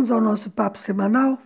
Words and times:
Vamos 0.00 0.10
ao 0.10 0.20
nosso 0.22 0.50
papo 0.50 0.78
semanal? 0.78 1.38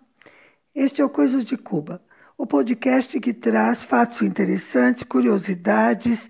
Este 0.73 1.03
é 1.03 1.05
o 1.05 1.11
Coisas 1.11 1.45
de 1.45 1.57
Cuba, 1.57 2.01
o 2.39 2.47
podcast 2.47 3.19
que 3.19 3.35
traz 3.35 3.83
fatos 3.83 4.23
interessantes, 4.23 5.03
curiosidades 5.03 6.29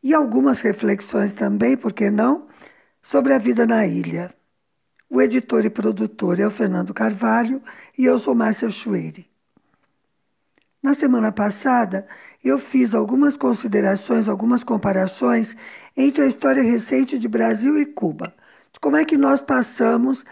e 0.00 0.14
algumas 0.14 0.60
reflexões 0.60 1.32
também, 1.32 1.76
por 1.76 1.92
que 1.92 2.08
não, 2.08 2.46
sobre 3.02 3.32
a 3.32 3.38
vida 3.38 3.66
na 3.66 3.84
ilha. 3.84 4.32
O 5.10 5.20
editor 5.20 5.64
e 5.64 5.68
produtor 5.68 6.38
é 6.38 6.46
o 6.46 6.52
Fernando 6.52 6.94
Carvalho 6.94 7.60
e 7.98 8.04
eu 8.04 8.16
sou 8.16 8.32
Márcia 8.32 8.70
Chueire. 8.70 9.28
Na 10.80 10.94
semana 10.94 11.32
passada, 11.32 12.06
eu 12.44 12.60
fiz 12.60 12.94
algumas 12.94 13.36
considerações, 13.36 14.28
algumas 14.28 14.62
comparações 14.62 15.56
entre 15.96 16.22
a 16.22 16.26
história 16.28 16.62
recente 16.62 17.18
de 17.18 17.26
Brasil 17.26 17.76
e 17.76 17.84
Cuba, 17.84 18.32
de 18.72 18.78
como 18.78 18.96
é 18.96 19.04
que 19.04 19.16
nós 19.16 19.40
passamos 19.40 20.24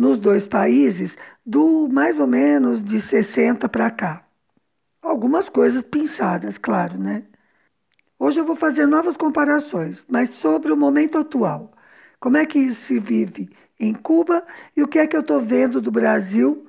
nos 0.00 0.16
dois 0.16 0.46
países 0.46 1.14
do 1.44 1.86
mais 1.86 2.18
ou 2.18 2.26
menos 2.26 2.82
de 2.82 2.98
60 2.98 3.68
para 3.68 3.90
cá. 3.90 4.24
Algumas 5.02 5.50
coisas 5.50 5.82
pensadas, 5.82 6.56
claro, 6.56 6.98
né? 6.98 7.24
Hoje 8.18 8.40
eu 8.40 8.46
vou 8.46 8.56
fazer 8.56 8.86
novas 8.86 9.14
comparações, 9.18 10.02
mas 10.08 10.30
sobre 10.30 10.72
o 10.72 10.76
momento 10.76 11.18
atual. 11.18 11.72
Como 12.18 12.38
é 12.38 12.46
que 12.46 12.72
se 12.72 12.98
vive 12.98 13.50
em 13.78 13.92
Cuba 13.92 14.42
e 14.74 14.82
o 14.82 14.88
que 14.88 14.98
é 14.98 15.06
que 15.06 15.14
eu 15.14 15.20
estou 15.20 15.38
vendo 15.38 15.82
do 15.82 15.90
Brasil 15.90 16.66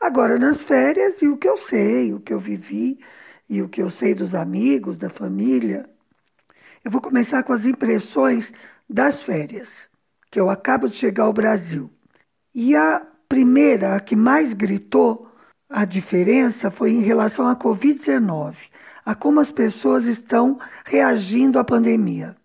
agora 0.00 0.38
nas 0.38 0.62
férias 0.62 1.20
e 1.20 1.28
o 1.28 1.36
que 1.36 1.48
eu 1.48 1.58
sei, 1.58 2.14
o 2.14 2.20
que 2.20 2.32
eu 2.32 2.40
vivi 2.40 2.98
e 3.46 3.60
o 3.60 3.68
que 3.68 3.82
eu 3.82 3.90
sei 3.90 4.14
dos 4.14 4.34
amigos, 4.34 4.96
da 4.96 5.10
família. 5.10 5.86
Eu 6.82 6.90
vou 6.90 7.02
começar 7.02 7.42
com 7.42 7.52
as 7.52 7.66
impressões 7.66 8.54
das 8.88 9.22
férias, 9.22 9.90
que 10.30 10.40
eu 10.40 10.48
acabo 10.48 10.88
de 10.88 10.96
chegar 10.96 11.24
ao 11.24 11.32
Brasil. 11.34 11.90
E 12.54 12.74
a 12.74 13.06
primeira, 13.28 13.94
a 13.94 14.00
que 14.00 14.16
mais 14.16 14.52
gritou 14.52 15.30
a 15.68 15.84
diferença 15.84 16.68
foi 16.68 16.90
em 16.90 17.00
relação 17.00 17.46
à 17.46 17.54
Covid-19, 17.54 18.56
a 19.06 19.14
como 19.14 19.38
as 19.38 19.52
pessoas 19.52 20.06
estão 20.06 20.58
reagindo 20.84 21.60
à 21.60 21.64
pandemia. 21.64 22.36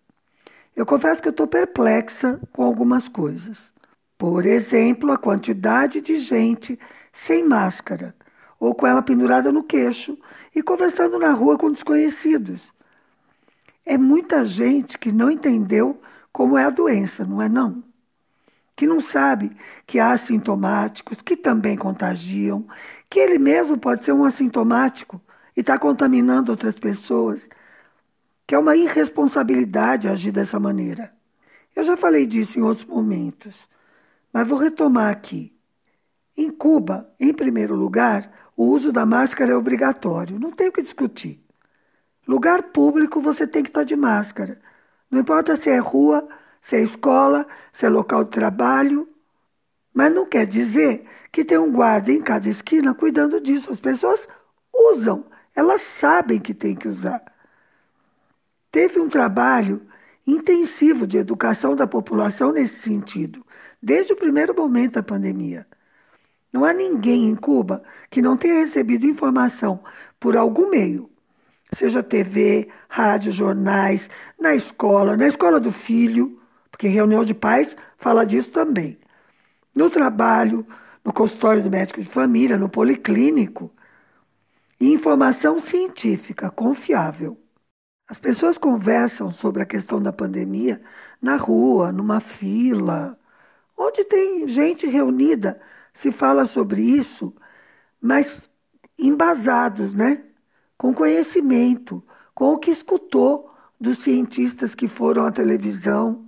Eu 0.75 0.85
confesso 0.85 1.21
que 1.23 1.27
eu 1.27 1.31
estou 1.31 1.47
perplexa 1.47 2.39
com 2.53 2.63
algumas 2.63 3.07
coisas. 3.07 3.73
Por 4.15 4.45
exemplo, 4.45 5.11
a 5.11 5.17
quantidade 5.17 6.01
de 6.01 6.19
gente 6.19 6.77
sem 7.11 7.43
máscara, 7.43 8.13
ou 8.59 8.75
com 8.75 8.85
ela 8.85 9.01
pendurada 9.01 9.51
no 9.51 9.63
queixo 9.63 10.17
e 10.53 10.61
conversando 10.61 11.17
na 11.17 11.31
rua 11.31 11.57
com 11.57 11.71
desconhecidos. 11.71 12.71
É 13.83 13.97
muita 13.97 14.45
gente 14.45 14.99
que 14.99 15.11
não 15.11 15.31
entendeu 15.31 15.99
como 16.31 16.57
é 16.57 16.65
a 16.65 16.69
doença, 16.69 17.25
não 17.25 17.41
é 17.41 17.49
não? 17.49 17.83
Que 18.75 18.85
não 18.85 18.99
sabe 18.99 19.55
que 19.85 19.99
há 19.99 20.11
assintomáticos 20.11 21.21
que 21.21 21.37
também 21.37 21.77
contagiam, 21.77 22.67
que 23.09 23.19
ele 23.19 23.39
mesmo 23.39 23.77
pode 23.77 24.03
ser 24.03 24.11
um 24.11 24.25
assintomático 24.25 25.21
e 25.55 25.61
está 25.61 25.79
contaminando 25.79 26.51
outras 26.51 26.77
pessoas, 26.77 27.47
que 28.45 28.53
é 28.53 28.59
uma 28.59 28.75
irresponsabilidade 28.75 30.07
agir 30.07 30.31
dessa 30.31 30.59
maneira. 30.59 31.13
Eu 31.75 31.83
já 31.83 31.97
falei 31.97 32.25
disso 32.25 32.59
em 32.59 32.61
outros 32.61 32.85
momentos. 32.85 33.67
Mas 34.35 34.47
vou 34.47 34.59
retomar 34.59 35.11
aqui. 35.11 35.55
Em 36.35 36.51
Cuba, 36.51 37.09
em 37.17 37.33
primeiro 37.33 37.73
lugar, 37.73 38.29
o 38.57 38.65
uso 38.65 38.91
da 38.91 39.05
máscara 39.05 39.51
é 39.51 39.55
obrigatório, 39.55 40.37
não 40.37 40.51
tem 40.51 40.67
o 40.67 40.71
que 40.73 40.81
discutir. 40.81 41.41
Lugar 42.27 42.63
público 42.63 43.21
você 43.21 43.47
tem 43.47 43.63
que 43.63 43.69
estar 43.69 43.85
de 43.85 43.95
máscara. 43.95 44.59
Não 45.09 45.21
importa 45.21 45.55
se 45.55 45.69
é 45.69 45.77
rua, 45.77 46.27
se 46.65 46.75
é 46.75 46.81
escola, 46.81 47.45
se 47.71 47.85
é 47.85 47.89
local 47.89 48.23
de 48.23 48.31
trabalho. 48.31 49.07
Mas 49.93 50.11
não 50.11 50.25
quer 50.25 50.47
dizer 50.47 51.05
que 51.31 51.45
tem 51.45 51.59
um 51.59 51.71
guarda 51.71 52.11
em 52.11 52.19
cada 52.19 52.49
esquina 52.49 52.95
cuidando 52.95 53.39
disso. 53.39 53.71
As 53.71 53.79
pessoas 53.79 54.27
usam, 54.73 55.25
elas 55.55 55.81
sabem 55.81 56.39
que 56.39 56.55
tem 56.55 56.75
que 56.75 56.87
usar. 56.87 57.23
Teve 58.71 58.99
um 58.99 59.07
trabalho 59.07 59.79
intensivo 60.25 61.05
de 61.05 61.17
educação 61.17 61.75
da 61.75 61.85
população 61.85 62.51
nesse 62.51 62.81
sentido 62.81 63.45
desde 63.79 64.13
o 64.13 64.15
primeiro 64.15 64.55
momento 64.55 64.93
da 64.93 65.03
pandemia. 65.03 65.67
Não 66.51 66.65
há 66.65 66.73
ninguém 66.73 67.29
em 67.29 67.35
Cuba 67.35 67.83
que 68.09 68.23
não 68.23 68.35
tenha 68.35 68.55
recebido 68.55 69.05
informação 69.05 69.83
por 70.19 70.35
algum 70.35 70.71
meio, 70.71 71.07
seja 71.71 72.01
TV, 72.01 72.69
rádio, 72.89 73.31
jornais, 73.31 74.09
na 74.39 74.55
escola, 74.55 75.15
na 75.15 75.27
escola 75.27 75.59
do 75.59 75.71
filho, 75.71 76.41
porque 76.75 76.89
reunião 76.89 77.23
de 77.23 77.33
pais 77.33 77.73
fala 77.97 78.25
disso 78.25 78.51
também, 78.51 78.99
no 79.75 79.89
trabalho, 79.89 80.67
no 81.05 81.13
consultório 81.13 81.63
do 81.63 81.71
médico 81.71 82.01
de 82.01 82.09
família, 82.09 82.57
no 82.57 82.69
policlínico, 82.69 83.71
informação 84.79 85.57
científica 85.57 86.49
confiável. 86.51 87.37
As 88.07 88.19
pessoas 88.19 88.57
conversam 88.57 89.31
sobre 89.31 89.63
a 89.63 89.65
questão 89.65 90.01
da 90.01 90.13
pandemia 90.13 90.81
na 91.21 91.37
rua, 91.37 91.91
numa 91.91 92.19
fila, 92.19 93.17
onde 93.77 94.03
tem 94.05 94.47
gente 94.47 94.87
reunida, 94.87 95.61
se 95.93 96.11
fala 96.11 96.45
sobre 96.45 96.81
isso, 96.81 97.33
mas 98.01 98.49
embasados, 98.99 99.93
né? 99.93 100.25
com 100.77 100.93
conhecimento, 100.93 102.03
com 102.35 102.53
o 102.53 102.59
que 102.59 102.71
escutou 102.71 103.51
dos 103.79 103.99
cientistas 103.99 104.75
que 104.75 104.87
foram 104.87 105.25
à 105.25 105.31
televisão, 105.31 106.24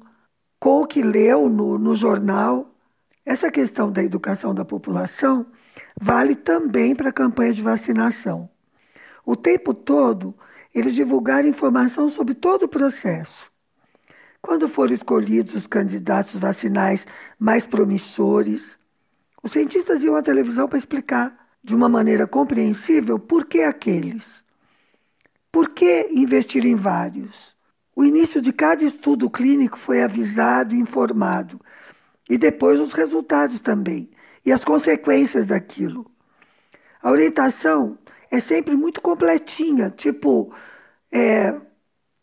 com 0.59 0.81
o 0.81 0.87
que 0.87 1.01
leu 1.01 1.49
no, 1.49 1.77
no 1.77 1.95
jornal. 1.95 2.73
Essa 3.25 3.51
questão 3.51 3.91
da 3.91 4.03
educação 4.03 4.53
da 4.53 4.63
população 4.63 5.45
vale 5.99 6.35
também 6.35 6.95
para 6.95 7.09
a 7.09 7.13
campanha 7.13 7.53
de 7.53 7.61
vacinação. 7.61 8.49
O 9.25 9.35
tempo 9.35 9.73
todo, 9.73 10.33
eles 10.73 10.95
divulgaram 10.95 11.49
informação 11.49 12.07
sobre 12.07 12.33
todo 12.33 12.63
o 12.63 12.69
processo. 12.69 13.51
Quando 14.41 14.69
foram 14.69 14.93
escolhidos 14.93 15.53
os 15.53 15.67
candidatos 15.67 16.35
vacinais 16.35 17.05
mais 17.37 17.65
promissores, 17.65 18.79
os 19.43 19.51
cientistas 19.51 20.03
iam 20.03 20.15
à 20.15 20.21
televisão 20.21 20.67
para 20.67 20.77
explicar 20.77 21.35
de 21.61 21.75
uma 21.75 21.89
maneira 21.89 22.25
compreensível 22.25 23.19
por 23.19 23.45
que 23.45 23.61
aqueles. 23.61 24.41
Por 25.51 25.69
que 25.69 26.07
investir 26.11 26.65
em 26.65 26.75
vários? 26.75 27.56
O 27.97 28.05
início 28.05 28.39
de 28.39 28.53
cada 28.53 28.83
estudo 28.83 29.27
clínico 29.27 29.75
foi 29.75 30.03
avisado 30.03 30.75
e 30.75 30.79
informado, 30.79 31.59
e 32.29 32.37
depois 32.37 32.79
os 32.79 32.93
resultados 32.93 33.59
também, 33.59 34.07
e 34.45 34.51
as 34.51 34.63
consequências 34.63 35.47
daquilo. 35.47 36.05
A 37.01 37.09
orientação 37.09 37.97
é 38.29 38.39
sempre 38.39 38.75
muito 38.75 39.01
completinha, 39.01 39.89
tipo, 39.89 40.53
é, 41.11 41.55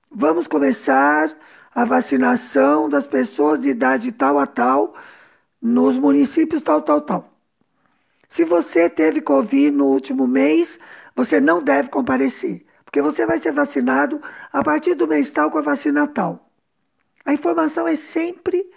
vamos 0.09 0.47
começar 0.47 1.37
a 1.75 1.85
vacinação 1.85 2.89
das 2.89 3.05
pessoas 3.05 3.61
de 3.61 3.71
idade 3.71 4.13
tal 4.13 4.39
a 4.39 4.47
tal 4.47 4.95
nos 5.61 5.99
municípios 5.99 6.63
tal, 6.63 6.83
tal, 6.83 7.01
tal. 7.01 7.33
Se 8.29 8.45
você 8.45 8.89
teve 8.89 9.21
Covid 9.21 9.73
no 9.73 9.87
último 9.87 10.25
mês, 10.29 10.79
você 11.17 11.41
não 11.41 11.61
deve 11.61 11.89
comparecer, 11.89 12.65
porque 12.95 13.03
você 13.03 13.27
vai 13.27 13.41
ser 13.41 13.51
vacinado 13.51 14.23
a 14.53 14.63
partir 14.63 14.95
do 14.95 15.09
mês 15.09 15.29
tal 15.29 15.51
com 15.51 15.59
a 15.59 15.63
vacina 15.63 16.07
tal. 16.07 16.49
A 17.25 17.33
informação 17.33 17.89
é 17.89 17.97
sempre 17.97 18.71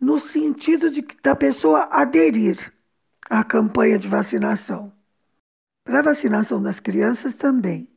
no 0.00 0.20
sentido 0.20 0.88
de 0.88 1.04
da 1.20 1.34
pessoa 1.34 1.88
aderir 1.90 2.72
à 3.28 3.42
campanha 3.42 3.98
de 3.98 4.06
vacinação. 4.06 4.92
Para 5.82 5.98
a 5.98 6.02
vacinação 6.02 6.62
das 6.62 6.78
crianças 6.78 7.34
também. 7.34 7.90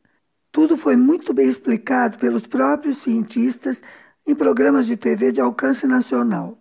Tudo 0.52 0.76
foi 0.76 0.96
muito 0.96 1.32
bem 1.32 1.48
explicado 1.48 2.18
pelos 2.18 2.48
próprios 2.48 2.98
cientistas 2.98 3.84
em 4.26 4.34
programas 4.34 4.88
de 4.88 4.98
TV 4.98 5.32
de 5.32 5.42
alcance 5.42 5.86
nacional. 5.86 6.58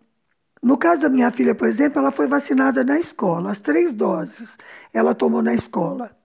No 0.62 0.76
caso 0.76 1.00
da 1.00 1.08
minha 1.08 1.31
filha, 1.31 1.55
por 1.55 1.67
exemplo, 1.67 2.00
ela 2.00 2.11
foi 2.11 2.26
vacinada 2.26 2.85
na 2.85 2.99
escola, 2.99 3.50
as 3.50 3.62
três 3.62 3.94
doses 3.94 4.58
ela 4.93 5.14
tomou 5.14 5.41
na 5.41 5.55
escola. 5.55 6.19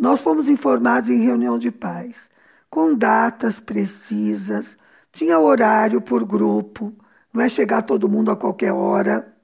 Nós 0.00 0.20
fomos 0.20 0.48
informados 0.48 1.10
em 1.10 1.18
reunião 1.24 1.58
de 1.58 1.72
pais, 1.72 2.30
com 2.70 2.94
datas 2.94 3.58
precisas, 3.58 4.78
tinha 5.10 5.40
horário 5.40 6.00
por 6.00 6.24
grupo, 6.24 6.94
não 7.32 7.42
é 7.42 7.48
chegar 7.48 7.82
todo 7.82 8.08
mundo 8.08 8.30
a 8.30 8.36
qualquer 8.36 8.72
hora. 8.72 9.36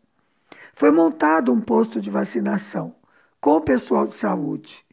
Foi 0.73 0.93
montado 0.93 1.53
um 1.53 1.61
posto 1.61 2.01
de 2.01 2.09
vacinação 2.09 2.95
com 3.41 3.57
o 3.57 3.61
pessoal 3.61 4.07
de 4.07 4.15
saúde. 4.15 4.87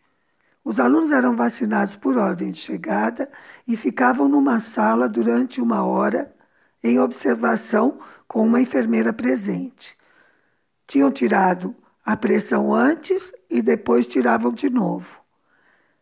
Os 0.65 0.79
alunos 0.79 1.11
eram 1.11 1.35
vacinados 1.35 1.95
por 1.95 2.17
ordem 2.17 2.49
de 2.49 2.57
chegada 2.57 3.29
e 3.67 3.77
ficavam 3.77 4.27
numa 4.27 4.59
sala 4.59 5.07
durante 5.07 5.61
uma 5.61 5.83
hora 5.83 6.35
em 6.83 6.99
observação 6.99 7.99
com 8.27 8.43
uma 8.43 8.59
enfermeira 8.59 9.13
presente. 9.13 9.95
Tinham 10.87 11.11
tirado 11.11 11.75
a 12.03 12.17
pressão 12.17 12.73
antes 12.73 13.31
e 13.47 13.61
depois 13.61 14.07
tiravam 14.07 14.51
de 14.51 14.67
novo. 14.67 15.20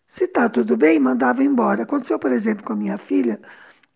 Se 0.09 0.25
está 0.25 0.49
tudo 0.49 0.75
bem, 0.75 0.99
mandavam 0.99 1.45
embora. 1.45 1.83
Aconteceu, 1.83 2.19
por 2.19 2.31
exemplo, 2.31 2.65
com 2.65 2.73
a 2.73 2.75
minha 2.75 2.97
filha, 2.97 3.39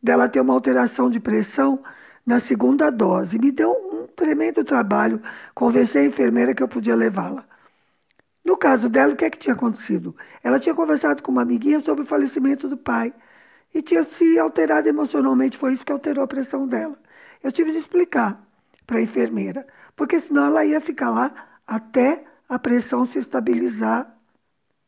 dela 0.01 0.29
ter 0.29 0.41
uma 0.41 0.53
alteração 0.53 1.09
de 1.09 1.19
pressão 1.19 1.83
na 2.25 2.39
segunda 2.39 2.91
dose. 2.91 3.39
Me 3.39 3.51
deu 3.51 3.71
um 3.71 4.07
tremendo 4.07 4.63
trabalho 4.63 5.19
convencer 5.55 6.03
a 6.03 6.05
enfermeira 6.05 6.55
que 6.55 6.63
eu 6.63 6.67
podia 6.67 6.95
levá-la. 6.95 7.45
No 8.45 8.57
caso 8.57 8.89
dela, 8.89 9.13
o 9.13 9.15
que 9.15 9.25
é 9.25 9.29
que 9.29 9.37
tinha 9.39 9.55
acontecido? 9.55 10.15
Ela 10.43 10.59
tinha 10.59 10.75
conversado 10.75 11.23
com 11.23 11.31
uma 11.31 11.43
amiguinha 11.43 11.79
sobre 11.79 12.03
o 12.03 12.07
falecimento 12.07 12.67
do 12.67 12.77
pai 12.77 13.13
e 13.73 13.81
tinha 13.81 14.03
se 14.03 14.37
alterado 14.39 14.87
emocionalmente. 14.89 15.57
Foi 15.57 15.73
isso 15.73 15.85
que 15.85 15.91
alterou 15.91 16.23
a 16.23 16.27
pressão 16.27 16.67
dela. 16.67 16.97
Eu 17.41 17.51
tive 17.51 17.71
de 17.71 17.77
explicar 17.77 18.41
para 18.85 18.97
a 18.99 19.01
enfermeira, 19.01 19.65
porque 19.95 20.19
senão 20.19 20.45
ela 20.45 20.65
ia 20.65 20.81
ficar 20.81 21.09
lá 21.09 21.33
até 21.65 22.25
a 22.49 22.59
pressão 22.59 23.05
se 23.05 23.19
estabilizar. 23.19 24.13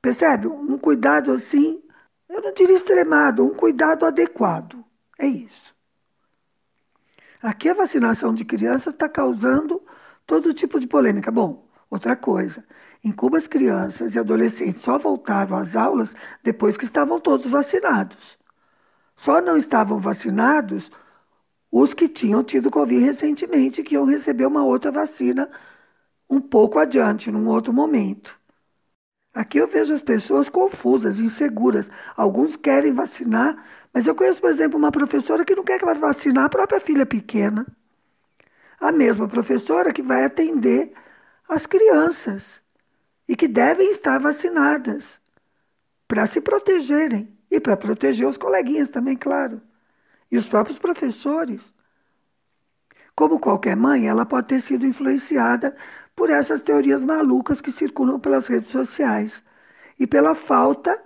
Percebe? 0.05 0.47
Um 0.47 0.77
cuidado 0.77 1.31
assim, 1.31 1.81
eu 2.29 2.39
não 2.39 2.53
diria 2.53 2.75
extremado, 2.75 3.43
um 3.43 3.55
cuidado 3.55 4.05
adequado. 4.05 4.85
É 5.17 5.25
isso. 5.25 5.73
Aqui 7.41 7.69
a 7.69 7.73
vacinação 7.73 8.31
de 8.31 8.45
crianças 8.45 8.93
está 8.93 9.09
causando 9.09 9.81
todo 10.23 10.53
tipo 10.53 10.79
de 10.79 10.85
polêmica. 10.85 11.31
Bom, 11.31 11.67
outra 11.89 12.15
coisa. 12.15 12.63
Em 13.03 13.11
Cuba, 13.11 13.39
as 13.39 13.47
crianças 13.47 14.13
e 14.13 14.19
adolescentes 14.19 14.83
só 14.83 14.99
voltaram 14.99 15.57
às 15.57 15.75
aulas 15.75 16.13
depois 16.43 16.77
que 16.77 16.85
estavam 16.85 17.19
todos 17.19 17.47
vacinados. 17.47 18.37
Só 19.17 19.41
não 19.41 19.57
estavam 19.57 19.99
vacinados 19.99 20.91
os 21.71 21.95
que 21.95 22.07
tinham 22.07 22.43
tido 22.43 22.69
Covid 22.69 23.03
recentemente, 23.03 23.81
que 23.81 23.95
iam 23.95 24.05
receber 24.05 24.45
uma 24.45 24.63
outra 24.63 24.91
vacina 24.91 25.49
um 26.29 26.39
pouco 26.39 26.77
adiante, 26.77 27.31
num 27.31 27.47
outro 27.47 27.73
momento. 27.73 28.44
Aqui 29.35 29.57
eu 29.57 29.67
vejo 29.67 29.93
as 29.93 30.01
pessoas 30.01 30.47
confusas, 30.47 31.19
inseguras. 31.19 31.91
Alguns 32.15 32.55
querem 32.55 32.93
vacinar, 32.93 33.61
mas 33.93 34.07
eu 34.07 34.15
conheço, 34.15 34.39
por 34.39 34.49
exemplo, 34.49 34.79
uma 34.79 34.93
professora 34.93 35.43
que 35.43 35.53
não 35.53 35.63
quer 35.63 35.77
que 35.77 35.83
vai 35.83 35.95
vacinar 35.95 36.45
a 36.45 36.49
própria 36.49 36.79
filha 36.79 37.05
pequena. 37.05 37.67
A 38.79 38.93
mesma 38.93 39.27
professora 39.27 39.91
que 39.91 40.01
vai 40.01 40.23
atender 40.23 40.93
as 41.49 41.65
crianças 41.65 42.61
e 43.27 43.35
que 43.35 43.47
devem 43.47 43.91
estar 43.91 44.19
vacinadas 44.19 45.19
para 46.07 46.25
se 46.27 46.39
protegerem 46.39 47.37
e 47.51 47.59
para 47.59 47.75
proteger 47.75 48.27
os 48.29 48.37
coleguinhas 48.37 48.89
também, 48.89 49.17
claro, 49.17 49.61
e 50.31 50.37
os 50.37 50.47
próprios 50.47 50.79
professores. 50.79 51.73
Como 53.13 53.39
qualquer 53.39 53.75
mãe, 53.75 54.07
ela 54.07 54.25
pode 54.25 54.47
ter 54.47 54.61
sido 54.61 54.85
influenciada 54.85 55.75
por 56.15 56.29
essas 56.29 56.61
teorias 56.61 57.03
malucas 57.03 57.61
que 57.61 57.71
circulam 57.71 58.19
pelas 58.19 58.47
redes 58.47 58.69
sociais 58.71 59.43
e 59.99 60.07
pela 60.07 60.33
falta 60.33 60.97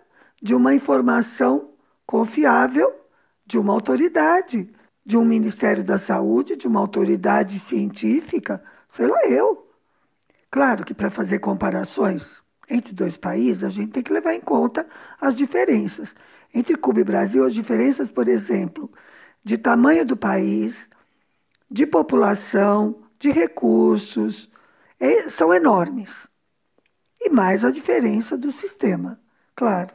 de 0.41 0.53
uma 0.53 0.73
informação 0.73 1.71
confiável 2.05 2.93
de 3.45 3.57
uma 3.57 3.73
autoridade, 3.73 4.69
de 5.03 5.17
um 5.17 5.25
Ministério 5.25 5.83
da 5.83 5.97
Saúde, 5.97 6.55
de 6.55 6.67
uma 6.67 6.79
autoridade 6.79 7.59
científica, 7.59 8.63
sei 8.87 9.07
lá 9.07 9.25
eu. 9.25 9.67
Claro 10.51 10.85
que 10.85 10.93
para 10.93 11.09
fazer 11.09 11.39
comparações 11.39 12.43
entre 12.69 12.93
dois 12.93 13.17
países, 13.17 13.63
a 13.63 13.69
gente 13.69 13.91
tem 13.91 14.03
que 14.03 14.13
levar 14.13 14.35
em 14.35 14.41
conta 14.41 14.87
as 15.19 15.35
diferenças. 15.35 16.15
Entre 16.53 16.75
Cuba 16.77 16.99
e 16.99 17.03
Brasil, 17.03 17.43
as 17.43 17.53
diferenças, 17.53 18.09
por 18.09 18.27
exemplo, 18.27 18.91
de 19.43 19.57
tamanho 19.57 20.05
do 20.05 20.15
país, 20.15 20.87
de 21.69 21.85
população, 21.87 23.01
de 23.19 23.31
recursos, 23.31 24.49
são 25.29 25.53
enormes. 25.53 26.27
E 27.19 27.29
mais 27.29 27.63
a 27.65 27.71
diferença 27.71 28.37
do 28.37 28.51
sistema, 28.51 29.19
claro. 29.55 29.93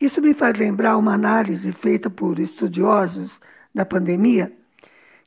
Isso 0.00 0.20
me 0.20 0.34
faz 0.34 0.58
lembrar 0.58 0.96
uma 0.96 1.14
análise 1.14 1.72
feita 1.72 2.10
por 2.10 2.38
estudiosos 2.38 3.40
da 3.74 3.84
pandemia, 3.84 4.52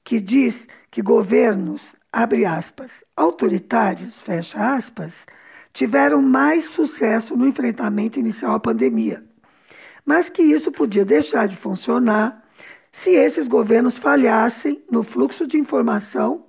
que 0.04 0.20
diz 0.20 0.68
que 0.90 1.02
governos, 1.02 1.96
abre 2.12 2.46
aspas, 2.46 3.04
autoritários, 3.16 4.22
fecha 4.22 4.74
aspas, 4.74 5.26
tiveram 5.74 6.22
mais 6.22 6.66
sucesso 6.66 7.36
no 7.36 7.48
enfrentamento 7.48 8.20
inicial 8.20 8.54
à 8.54 8.60
pandemia, 8.60 9.24
mas 10.06 10.30
que 10.30 10.42
isso 10.42 10.72
podia 10.72 11.06
deixar 11.06 11.48
de 11.48 11.56
funcionar 11.56 12.44
se 12.92 13.12
esses 13.12 13.48
governos 13.48 13.98
falhassem 13.98 14.84
no 14.90 15.04
fluxo 15.04 15.46
de 15.46 15.58
informação 15.58 16.47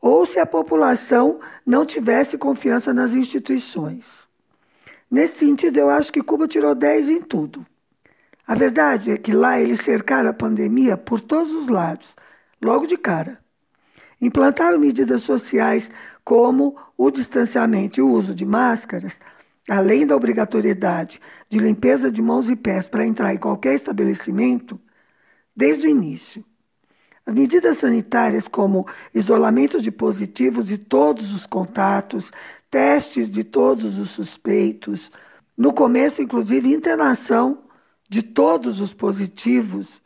ou 0.00 0.26
se 0.26 0.38
a 0.38 0.46
população 0.46 1.40
não 1.64 1.84
tivesse 1.84 2.38
confiança 2.38 2.92
nas 2.92 3.12
instituições. 3.12 4.26
Nesse 5.10 5.38
sentido, 5.38 5.78
eu 5.78 5.90
acho 5.90 6.12
que 6.12 6.22
Cuba 6.22 6.48
tirou 6.48 6.74
10 6.74 7.08
em 7.08 7.20
tudo. 7.22 7.64
A 8.46 8.54
verdade 8.54 9.10
é 9.10 9.16
que 9.16 9.32
lá 9.32 9.60
eles 9.60 9.80
cercaram 9.80 10.30
a 10.30 10.34
pandemia 10.34 10.96
por 10.96 11.20
todos 11.20 11.52
os 11.52 11.68
lados, 11.68 12.14
logo 12.62 12.86
de 12.86 12.96
cara. 12.96 13.38
Implantaram 14.20 14.78
medidas 14.78 15.22
sociais 15.22 15.90
como 16.24 16.76
o 16.96 17.10
distanciamento 17.10 18.00
e 18.00 18.02
o 18.02 18.10
uso 18.10 18.34
de 18.34 18.44
máscaras, 18.44 19.18
além 19.68 20.06
da 20.06 20.16
obrigatoriedade 20.16 21.20
de 21.48 21.58
limpeza 21.58 22.10
de 22.10 22.22
mãos 22.22 22.48
e 22.48 22.56
pés 22.56 22.86
para 22.86 23.06
entrar 23.06 23.34
em 23.34 23.38
qualquer 23.38 23.74
estabelecimento, 23.74 24.80
desde 25.54 25.86
o 25.86 25.90
início. 25.90 26.44
As 27.26 27.34
medidas 27.34 27.78
sanitárias, 27.78 28.46
como 28.46 28.86
isolamento 29.12 29.82
de 29.82 29.90
positivos 29.90 30.64
de 30.64 30.78
todos 30.78 31.34
os 31.34 31.44
contatos, 31.44 32.30
testes 32.70 33.28
de 33.28 33.42
todos 33.42 33.98
os 33.98 34.10
suspeitos, 34.10 35.10
no 35.56 35.72
começo, 35.72 36.22
inclusive, 36.22 36.72
internação 36.72 37.64
de 38.08 38.22
todos 38.22 38.80
os 38.80 38.94
positivos, 38.94 40.00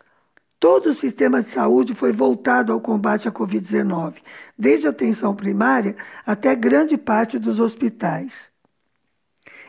todo 0.58 0.90
o 0.90 0.94
sistema 0.94 1.43
de 1.43 1.50
saúde 1.50 1.94
foi 1.94 2.11
voltado 2.11 2.72
ao 2.72 2.81
combate 2.81 3.28
à 3.28 3.32
Covid-19, 3.32 4.22
desde 4.56 4.87
a 4.87 4.90
atenção 4.90 5.34
primária 5.34 5.96
até 6.25 6.55
grande 6.55 6.96
parte 6.96 7.38
dos 7.38 7.61
hospitais. 7.61 8.50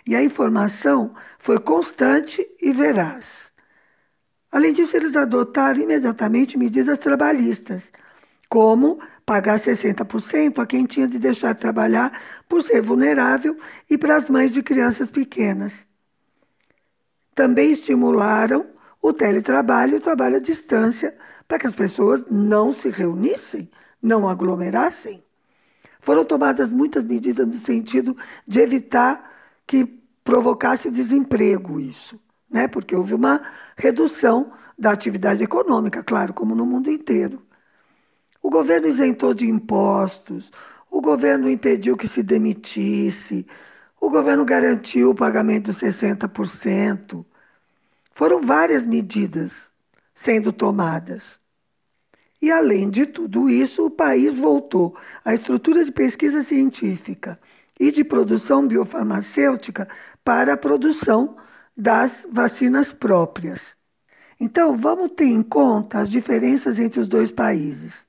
E 0.07 0.15
a 0.15 0.23
informação 0.23 1.13
foi 1.37 1.59
constante 1.59 2.47
e 2.61 2.71
veraz. 2.71 3.50
Além 4.51 4.73
disso, 4.73 4.97
eles 4.97 5.15
adotaram 5.15 5.81
imediatamente 5.81 6.57
medidas 6.57 6.99
trabalhistas, 6.99 7.89
como 8.49 8.99
pagar 9.25 9.57
60% 9.57 10.59
a 10.59 10.65
quem 10.65 10.85
tinha 10.85 11.07
de 11.07 11.17
deixar 11.17 11.53
de 11.53 11.61
trabalhar 11.61 12.21
por 12.49 12.61
ser 12.61 12.81
vulnerável 12.81 13.57
e 13.89 13.97
para 13.97 14.17
as 14.17 14.29
mães 14.29 14.51
de 14.51 14.61
crianças 14.61 15.09
pequenas. 15.09 15.87
Também 17.33 17.71
estimularam 17.71 18.65
o 19.01 19.13
teletrabalho 19.13 19.93
e 19.93 19.97
o 19.97 20.01
trabalho 20.01 20.35
à 20.35 20.39
distância 20.39 21.15
para 21.47 21.57
que 21.57 21.67
as 21.67 21.73
pessoas 21.73 22.25
não 22.29 22.73
se 22.73 22.89
reunissem, 22.89 23.71
não 24.01 24.27
aglomerassem. 24.27 25.23
Foram 26.01 26.25
tomadas 26.25 26.69
muitas 26.69 27.05
medidas 27.05 27.47
no 27.47 27.53
sentido 27.53 28.17
de 28.45 28.59
evitar 28.59 29.31
que 29.65 29.85
provocasse 30.25 30.91
desemprego 30.91 31.79
isso 31.79 32.19
né? 32.51 32.67
porque 32.67 32.95
houve 32.95 33.13
uma 33.13 33.41
redução 33.77 34.51
da 34.77 34.91
atividade 34.91 35.43
econômica, 35.43 36.03
claro, 36.03 36.33
como 36.33 36.53
no 36.53 36.65
mundo 36.65 36.91
inteiro. 36.91 37.41
O 38.41 38.49
governo 38.49 38.87
isentou 38.87 39.33
de 39.33 39.47
impostos, 39.47 40.51
o 40.89 40.99
governo 40.99 41.49
impediu 41.49 41.95
que 41.95 42.07
se 42.07 42.21
demitisse, 42.21 43.45
o 43.99 44.09
governo 44.09 44.43
garantiu 44.43 45.11
o 45.11 45.15
pagamento 45.15 45.71
de 45.71 45.77
60%. 45.77 47.23
Foram 48.13 48.41
várias 48.41 48.85
medidas 48.85 49.71
sendo 50.13 50.51
tomadas. 50.51 51.39
E, 52.41 52.51
além 52.51 52.89
de 52.89 53.05
tudo 53.05 53.47
isso, 53.47 53.85
o 53.85 53.91
país 53.91 54.33
voltou 54.35 54.97
à 55.23 55.35
estrutura 55.35 55.85
de 55.85 55.91
pesquisa 55.91 56.41
científica 56.41 57.39
e 57.79 57.91
de 57.91 58.03
produção 58.03 58.67
biofarmacêutica 58.67 59.87
para 60.23 60.53
a 60.53 60.57
produção 60.57 61.37
das 61.81 62.27
vacinas 62.29 62.93
próprias. 62.93 63.75
Então, 64.39 64.77
vamos 64.77 65.13
ter 65.13 65.25
em 65.25 65.41
conta 65.41 65.97
as 65.97 66.11
diferenças 66.11 66.77
entre 66.77 66.99
os 66.99 67.07
dois 67.07 67.31
países. 67.31 68.05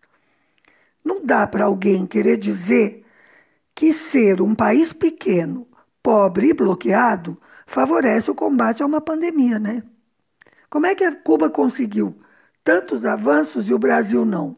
Não 1.02 1.24
dá 1.24 1.46
para 1.46 1.64
alguém 1.64 2.06
querer 2.06 2.36
dizer 2.36 3.02
que 3.74 3.90
ser 3.90 4.42
um 4.42 4.54
país 4.54 4.92
pequeno, 4.92 5.66
pobre 6.02 6.50
e 6.50 6.52
bloqueado 6.52 7.40
favorece 7.66 8.30
o 8.30 8.34
combate 8.34 8.82
a 8.82 8.86
uma 8.86 9.00
pandemia, 9.00 9.58
né? 9.58 9.82
Como 10.68 10.84
é 10.84 10.94
que 10.94 11.04
a 11.04 11.16
Cuba 11.16 11.48
conseguiu 11.48 12.14
tantos 12.62 13.06
avanços 13.06 13.70
e 13.70 13.72
o 13.72 13.78
Brasil 13.78 14.26
não? 14.26 14.54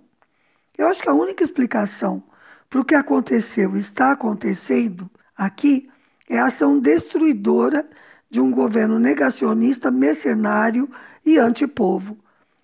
Eu 0.77 0.89
acho 0.89 1.01
que 1.01 1.09
a 1.09 1.15
única 1.15 1.45
explicação 1.45 2.21
para 2.69 2.81
o 2.81 2.85
que 2.85 2.97
aconteceu 2.97 3.77
e 3.77 3.81
está 3.81 4.11
acontecendo 4.11 5.09
aqui 5.37 5.89
é 6.29 6.37
a 6.37 6.47
ação 6.47 6.81
destruidora 6.81 7.89
de 8.35 8.41
um 8.41 8.51
governo 8.51 8.99
negacionista, 8.99 9.93
mercenário 9.93 10.91
e 11.25 11.39
antipovo. 11.39 12.19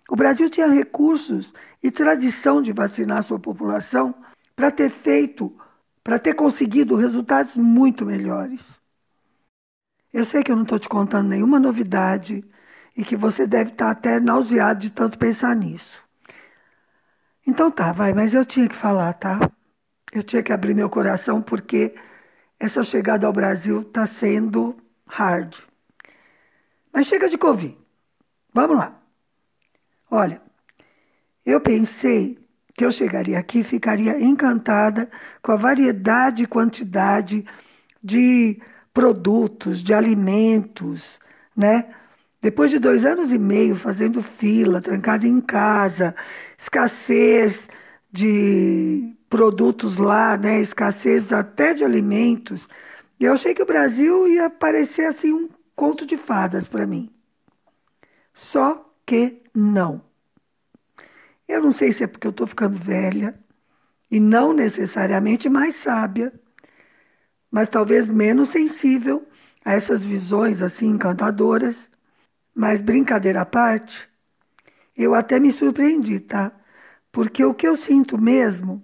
O 0.09 0.17
Brasil 0.17 0.51
tinha 0.51 0.67
recursos 0.67 1.55
e 1.81 1.93
tradição 1.93 2.61
de 2.61 2.73
vacinar 2.73 3.23
sua 3.23 3.39
população 3.39 4.13
para 4.57 4.73
ter 4.73 4.91
feito, 4.91 5.57
para 6.03 6.19
ter 6.19 6.35
conseguido 6.35 6.97
resultados 6.97 7.57
muito 7.57 8.05
melhores. 8.05 8.81
Eu 10.13 10.25
sei 10.25 10.43
que 10.43 10.51
eu 10.51 10.57
não 10.57 10.65
estou 10.65 10.77
te 10.77 10.89
contando 10.89 11.29
nenhuma 11.29 11.61
novidade 11.61 12.45
e 12.97 13.05
que 13.05 13.15
você 13.15 13.47
deve 13.47 13.71
estar 13.71 13.93
até 13.93 14.19
nauseado 14.19 14.81
de 14.81 14.91
tanto 14.91 15.17
pensar 15.17 15.55
nisso. 15.55 16.03
Então 17.47 17.71
tá, 17.71 17.93
vai, 17.93 18.13
mas 18.13 18.35
eu 18.35 18.45
tinha 18.45 18.69
que 18.69 18.75
falar, 18.75 19.13
tá? 19.13 19.39
Eu 20.13 20.25
tinha 20.25 20.43
que 20.43 20.53
abrir 20.53 20.75
meu 20.75 20.91
coração 20.91 21.41
porque 21.41 21.95
essa 22.59 22.83
chegada 22.83 23.25
ao 23.25 23.33
Brasil 23.33 23.83
está 23.83 24.05
sendo 24.05 24.77
hard. 25.11 25.57
Mas 26.93 27.07
chega 27.07 27.29
de 27.29 27.37
Covid. 27.37 27.77
Vamos 28.53 28.77
lá. 28.77 29.01
Olha, 30.11 30.43
eu 31.45 31.61
pensei 31.61 32.39
que 32.75 32.85
eu 32.85 32.91
chegaria 32.91 33.39
aqui 33.39 33.61
e 33.61 33.65
ficaria 33.65 34.21
encantada 34.21 35.11
com 35.43 35.53
a 35.53 35.57
variedade 35.57 36.43
e 36.43 36.47
quantidade 36.47 37.45
de 38.03 38.61
produtos, 38.93 39.83
de 39.83 39.93
alimentos, 39.95 41.21
né? 41.57 41.87
Depois 42.41 42.71
de 42.71 42.79
dois 42.79 43.05
anos 43.05 43.31
e 43.31 43.39
meio 43.39 43.77
fazendo 43.77 44.23
fila, 44.23 44.81
trancada 44.81 45.27
em 45.27 45.41
casa, 45.41 46.15
escassez 46.59 47.69
de 48.11 49.15
produtos 49.29 49.97
lá, 49.97 50.37
né? 50.37 50.61
escassez 50.61 51.33
até 51.33 51.73
de 51.75 51.85
alimentos, 51.85 52.69
eu 53.25 53.33
achei 53.33 53.55
que 53.55 53.63
o 53.63 53.67
Brasil 53.67 54.29
ia 54.29 54.49
parecer 54.51 55.07
assim 55.07 55.33
um 55.33 55.49
conto 55.75 56.07
de 56.07 56.17
fadas 56.17 56.69
para 56.69 56.87
mim. 56.87 57.11
Só 58.33 58.95
que 59.05 59.43
não. 59.55 60.03
Eu 61.49 61.63
não 61.63 61.73
sei 61.73 61.93
se 61.93 62.05
é 62.05 62.07
porque 62.07 62.27
eu 62.27 62.31
estou 62.31 62.47
ficando 62.47 62.77
velha 62.77 63.39
e 64.11 64.21
não 64.21 64.53
necessariamente 64.53 65.49
mais 65.49 65.75
sábia, 65.77 66.33
mas 67.51 67.69
talvez 67.69 68.09
menos 68.09 68.51
sensível 68.51 69.27
a 69.65 69.73
essas 69.75 70.05
visões 70.05 70.63
assim 70.63 70.87
encantadoras 70.87 71.91
mas 72.55 72.81
brincadeira 72.81 73.41
à 73.43 73.47
parte, 73.47 74.09
eu 74.97 75.15
até 75.15 75.41
me 75.41 75.53
surpreendi, 75.53 76.21
tá? 76.21 76.53
Porque 77.13 77.45
o 77.45 77.55
que 77.55 77.67
eu 77.67 77.77
sinto 77.77 78.19
mesmo 78.19 78.83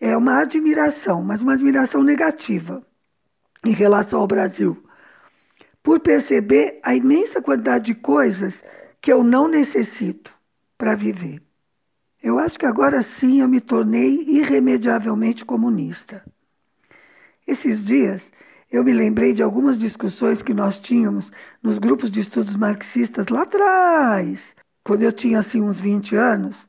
é 0.00 0.16
uma 0.16 0.40
admiração, 0.40 1.22
mas 1.22 1.42
uma 1.42 1.54
admiração 1.54 2.02
negativa 2.02 2.85
em 3.64 3.72
relação 3.72 4.20
ao 4.20 4.26
Brasil, 4.26 4.82
por 5.82 6.00
perceber 6.00 6.80
a 6.82 6.94
imensa 6.94 7.40
quantidade 7.40 7.86
de 7.86 7.94
coisas 7.94 8.62
que 9.00 9.12
eu 9.12 9.22
não 9.22 9.48
necessito 9.48 10.32
para 10.76 10.94
viver. 10.94 11.42
Eu 12.22 12.38
acho 12.38 12.58
que 12.58 12.66
agora 12.66 13.02
sim 13.02 13.40
eu 13.40 13.48
me 13.48 13.60
tornei 13.60 14.24
irremediavelmente 14.26 15.44
comunista. 15.44 16.24
Esses 17.46 17.84
dias 17.84 18.30
eu 18.70 18.82
me 18.82 18.92
lembrei 18.92 19.32
de 19.32 19.42
algumas 19.42 19.78
discussões 19.78 20.42
que 20.42 20.52
nós 20.52 20.78
tínhamos 20.78 21.30
nos 21.62 21.78
grupos 21.78 22.10
de 22.10 22.20
estudos 22.20 22.56
marxistas 22.56 23.28
lá 23.28 23.42
atrás, 23.42 24.56
quando 24.82 25.02
eu 25.02 25.12
tinha 25.12 25.38
assim 25.38 25.62
uns 25.62 25.80
20 25.80 26.16
anos, 26.16 26.68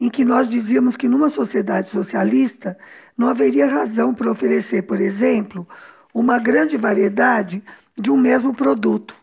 em 0.00 0.08
que 0.08 0.24
nós 0.24 0.48
dizíamos 0.48 0.96
que 0.96 1.08
numa 1.08 1.28
sociedade 1.28 1.90
socialista 1.90 2.78
não 3.16 3.28
haveria 3.28 3.66
razão 3.66 4.14
para 4.14 4.30
oferecer, 4.30 4.82
por 4.82 5.00
exemplo, 5.00 5.68
uma 6.14 6.38
grande 6.38 6.76
variedade 6.76 7.62
de 7.96 8.10
um 8.10 8.16
mesmo 8.16 8.54
produto. 8.54 9.14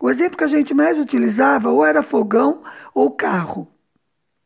O 0.00 0.10
exemplo 0.10 0.38
que 0.38 0.44
a 0.44 0.48
gente 0.48 0.72
mais 0.72 0.98
utilizava 0.98 1.70
ou 1.70 1.84
era 1.84 2.02
fogão 2.02 2.62
ou 2.94 3.10
carro. 3.10 3.68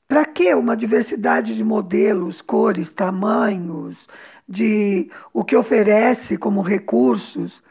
Para 0.09 0.25
que 0.25 0.53
uma 0.55 0.77
diversidade 0.77 1.57
de 1.57 1.65
modelos, 1.65 2.43
cores, 2.43 2.93
tamanhos, 2.93 4.09
de 4.49 5.11
o 5.33 5.45
que 5.45 5.57
oferece 5.57 6.37
como 6.37 6.61
recursos? 6.61 7.63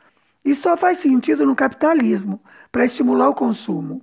Isso 0.44 0.64
só 0.64 0.76
faz 0.76 1.00
sentido 1.00 1.46
no 1.46 1.56
capitalismo, 1.56 2.42
para 2.72 2.86
estimular 2.86 3.30
o 3.30 3.36
consumo. 3.36 4.02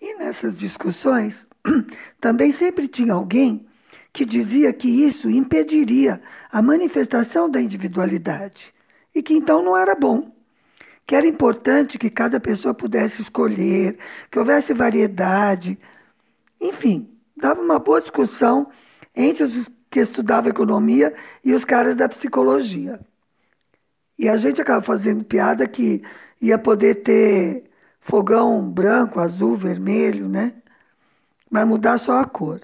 E 0.00 0.14
nessas 0.16 0.54
discussões, 0.54 1.46
também 2.20 2.52
sempre 2.52 2.86
tinha 2.86 3.14
alguém 3.14 3.66
que 4.14 4.24
dizia 4.24 4.72
que 4.72 4.86
isso 4.88 5.28
impediria 5.28 6.22
a 6.50 6.62
manifestação 6.62 7.50
da 7.50 7.60
individualidade 7.60 8.72
e 9.12 9.20
que 9.20 9.34
então 9.34 9.60
não 9.60 9.76
era 9.76 9.96
bom. 9.96 10.32
Que 11.04 11.16
era 11.16 11.26
importante 11.26 11.98
que 11.98 12.08
cada 12.08 12.38
pessoa 12.38 12.72
pudesse 12.72 13.20
escolher, 13.20 13.98
que 14.30 14.38
houvesse 14.38 14.72
variedade, 14.72 15.76
enfim, 16.60 17.10
dava 17.36 17.60
uma 17.60 17.80
boa 17.80 18.00
discussão 18.00 18.68
entre 19.16 19.42
os 19.42 19.68
que 19.90 19.98
estudavam 19.98 20.48
economia 20.48 21.12
e 21.44 21.52
os 21.52 21.64
caras 21.64 21.96
da 21.96 22.08
psicologia. 22.08 23.00
E 24.16 24.28
a 24.28 24.36
gente 24.36 24.62
acaba 24.62 24.80
fazendo 24.80 25.24
piada 25.24 25.66
que 25.66 26.02
ia 26.40 26.56
poder 26.56 27.02
ter 27.02 27.64
fogão 28.00 28.70
branco, 28.70 29.18
azul, 29.18 29.56
vermelho, 29.56 30.28
né? 30.28 30.54
Mas 31.50 31.66
mudar 31.66 31.98
só 31.98 32.18
a 32.20 32.24
cor. 32.24 32.60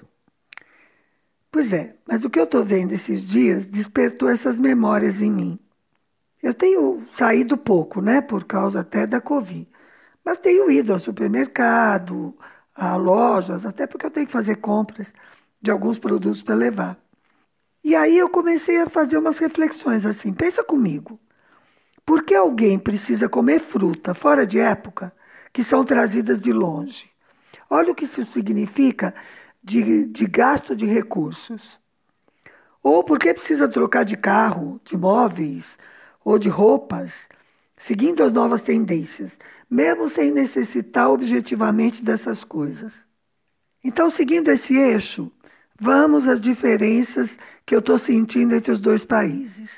Pois 1.51 1.73
é, 1.73 1.95
mas 2.07 2.23
o 2.23 2.29
que 2.29 2.39
eu 2.39 2.45
estou 2.45 2.63
vendo 2.63 2.93
esses 2.93 3.21
dias 3.25 3.65
despertou 3.65 4.29
essas 4.29 4.59
memórias 4.59 5.21
em 5.21 5.31
mim. 5.31 5.59
Eu 6.43 6.53
tenho 6.53 7.03
saído 7.09 7.57
pouco, 7.57 8.01
né? 8.01 8.21
Por 8.21 8.45
causa 8.45 8.81
até 8.81 9.07
da 9.07 9.21
Covid. 9.21 9.67
Mas 10.25 10.37
tenho 10.39 10.71
ido 10.71 10.93
ao 10.93 10.99
supermercado, 10.99 12.35
a 12.75 12.95
lojas, 12.95 13.65
até 13.65 13.87
porque 13.87 14.05
eu 14.05 14.11
tenho 14.11 14.27
que 14.27 14.31
fazer 14.31 14.57
compras 14.57 15.13
de 15.61 15.71
alguns 15.71 15.99
produtos 15.99 16.43
para 16.43 16.55
levar. 16.55 16.97
E 17.83 17.95
aí 17.95 18.17
eu 18.17 18.29
comecei 18.29 18.77
a 18.81 18.87
fazer 18.89 19.17
umas 19.17 19.39
reflexões 19.39 20.05
assim. 20.05 20.33
Pensa 20.33 20.63
comigo. 20.63 21.19
Por 22.05 22.23
que 22.23 22.35
alguém 22.35 22.77
precisa 22.79 23.29
comer 23.29 23.59
fruta 23.59 24.13
fora 24.13 24.45
de 24.45 24.59
época 24.59 25.13
que 25.53 25.63
são 25.63 25.83
trazidas 25.83 26.41
de 26.41 26.51
longe? 26.51 27.09
Olha 27.69 27.91
o 27.91 27.95
que 27.95 28.05
isso 28.05 28.23
significa 28.25 29.13
de, 29.63 30.05
de 30.05 30.25
gasto 30.25 30.75
de 30.75 30.85
recursos. 30.85 31.79
Ou 32.83 33.03
por 33.03 33.19
que 33.19 33.33
precisa 33.33 33.67
trocar 33.67 34.03
de 34.03 34.17
carro, 34.17 34.81
de 34.83 34.97
móveis 34.97 35.77
ou 36.23 36.39
de 36.39 36.49
roupas, 36.49 37.27
seguindo 37.77 38.23
as 38.23 38.31
novas 38.31 38.61
tendências, 38.61 39.37
mesmo 39.69 40.07
sem 40.07 40.31
necessitar 40.31 41.09
objetivamente 41.09 42.03
dessas 42.03 42.43
coisas. 42.43 42.93
Então, 43.83 44.09
seguindo 44.09 44.51
esse 44.51 44.75
eixo, 44.75 45.31
vamos 45.79 46.27
às 46.27 46.39
diferenças 46.39 47.37
que 47.65 47.73
eu 47.73 47.79
estou 47.79 47.97
sentindo 47.97 48.55
entre 48.55 48.71
os 48.71 48.79
dois 48.79 49.03
países. 49.03 49.71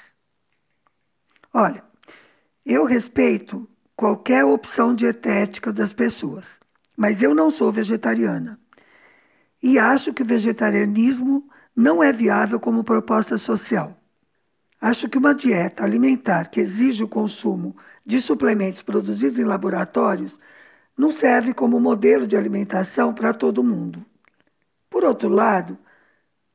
Olha, 1.53 1.83
eu 2.65 2.83
respeito 2.83 3.69
qualquer 3.95 4.43
opção 4.43 4.93
dietética 4.93 5.71
das 5.71 5.93
pessoas, 5.93 6.45
mas 6.97 7.21
eu 7.21 7.33
não 7.33 7.49
sou 7.49 7.71
vegetariana. 7.71 8.59
E 9.63 9.79
acho 9.79 10.13
que 10.13 10.23
o 10.23 10.25
vegetarianismo 10.25 11.49
não 11.73 12.03
é 12.03 12.11
viável 12.11 12.59
como 12.59 12.83
proposta 12.83 13.37
social. 13.37 13.97
Acho 14.79 15.07
que 15.07 15.17
uma 15.17 15.33
dieta 15.33 15.85
alimentar 15.85 16.49
que 16.49 16.59
exige 16.59 17.05
o 17.05 17.07
consumo 17.07 17.73
de 18.05 18.19
suplementos 18.19 18.81
produzidos 18.81 19.39
em 19.39 19.45
laboratórios 19.45 20.37
não 20.97 21.09
serve 21.09 21.53
como 21.53 21.79
modelo 21.79 22.27
de 22.27 22.35
alimentação 22.35 23.13
para 23.13 23.33
todo 23.33 23.63
mundo. 23.63 24.05
Por 24.89 25.05
outro 25.05 25.29
lado, 25.29 25.77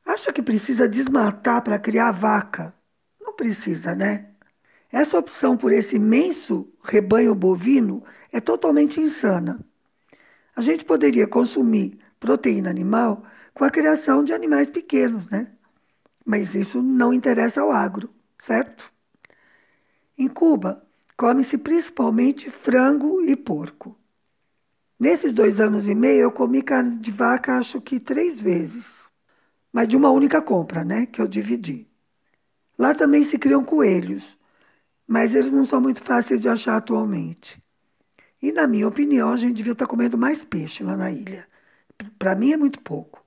acha 0.05 0.31
que 0.31 0.43
precisa 0.43 0.87
desmatar 0.87 1.63
para 1.63 1.79
criar 1.79 2.11
vaca? 2.11 2.71
Não 3.19 3.33
precisa, 3.33 3.95
né? 3.95 4.27
Essa 4.91 5.17
opção 5.17 5.57
por 5.57 5.71
esse 5.71 5.95
imenso 5.95 6.71
rebanho 6.83 7.33
bovino 7.33 8.03
é 8.31 8.39
totalmente 8.39 9.01
insana. 9.01 9.59
A 10.55 10.61
gente 10.61 10.85
poderia 10.85 11.25
consumir 11.25 11.99
proteína 12.19 12.69
animal 12.69 13.23
com 13.53 13.63
a 13.63 13.69
criação 13.69 14.23
de 14.23 14.33
animais 14.33 14.69
pequenos, 14.69 15.27
né? 15.29 15.47
Mas 16.25 16.55
isso 16.55 16.81
não 16.81 17.13
interessa 17.13 17.61
ao 17.61 17.71
agro, 17.71 18.09
certo? 18.41 18.91
Em 20.17 20.27
Cuba, 20.27 20.85
come-se 21.17 21.57
principalmente 21.57 22.49
frango 22.49 23.21
e 23.23 23.35
porco. 23.35 23.97
Nesses 24.99 25.31
dois 25.31 25.59
anos 25.59 25.87
e 25.87 25.95
meio, 25.95 26.23
eu 26.23 26.31
comi 26.31 26.61
carne 26.61 26.97
de 26.97 27.11
vaca 27.11 27.57
acho 27.57 27.79
que 27.81 27.99
três 27.99 28.39
vezes, 28.39 29.07
mas 29.71 29.87
de 29.87 29.95
uma 29.95 30.09
única 30.11 30.41
compra, 30.41 30.83
né? 30.83 31.05
Que 31.05 31.21
eu 31.21 31.27
dividi. 31.27 31.87
Lá 32.77 32.93
também 32.93 33.23
se 33.23 33.37
criam 33.37 33.63
coelhos, 33.63 34.37
mas 35.07 35.35
eles 35.35 35.51
não 35.51 35.65
são 35.65 35.81
muito 35.81 36.03
fáceis 36.03 36.39
de 36.39 36.49
achar 36.49 36.77
atualmente. 36.77 37.61
E, 38.41 38.51
na 38.51 38.67
minha 38.67 38.87
opinião, 38.87 39.31
a 39.31 39.37
gente 39.37 39.55
devia 39.55 39.73
estar 39.73 39.87
comendo 39.87 40.17
mais 40.17 40.43
peixe 40.45 40.83
lá 40.83 40.95
na 40.95 41.11
ilha. 41.11 41.47
Para 42.19 42.35
mim 42.35 42.51
é 42.53 42.57
muito 42.57 42.79
pouco. 42.81 43.25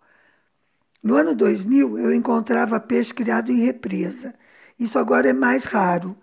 No 1.02 1.16
ano 1.16 1.34
2000, 1.34 1.98
eu 1.98 2.12
encontrava 2.14 2.80
peixe 2.80 3.12
criado 3.14 3.50
em 3.52 3.60
represa. 3.64 4.34
Isso 4.78 4.98
agora 4.98 5.28
é 5.28 5.32
mais 5.32 5.64
raro, 5.64 6.16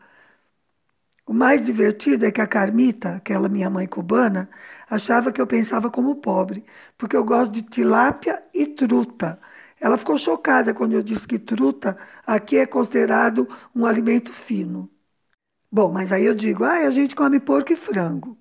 o 1.26 1.34
mais 1.34 1.64
divertido 1.64 2.26
é 2.26 2.32
que 2.32 2.42
a 2.42 2.48
Carmita, 2.48 3.16
aquela 3.18 3.48
minha 3.50 3.70
mãe 3.70 3.88
cubana, 3.88 4.50
achava 4.90 5.32
que 5.32 5.40
eu 5.40 5.46
pensava 5.48 5.90
como 5.92 6.16
pobre, 6.16 6.66
porque 6.98 7.16
eu 7.16 7.24
gosto 7.24 7.52
de 7.52 7.62
tilápia 7.62 8.42
e 8.54 8.66
truta. 8.68 9.40
Ela 9.80 9.98
ficou 9.98 10.18
chocada 10.18 10.74
quando 10.74 10.94
eu 10.94 11.04
disse 11.04 11.28
que 11.28 11.38
truta 11.40 11.98
aqui 12.26 12.58
é 12.58 12.66
considerado 12.66 13.48
um 13.76 13.86
alimento 13.86 14.34
fino. 14.34 14.90
Bom, 15.72 15.92
mas 15.92 16.12
aí 16.14 16.26
eu 16.26 16.36
digo, 16.36 16.64
ah, 16.66 16.88
a 16.88 16.92
gente 16.92 17.16
come 17.16 17.40
porco 17.40 17.74
e 17.74 17.78
frango. 17.78 18.38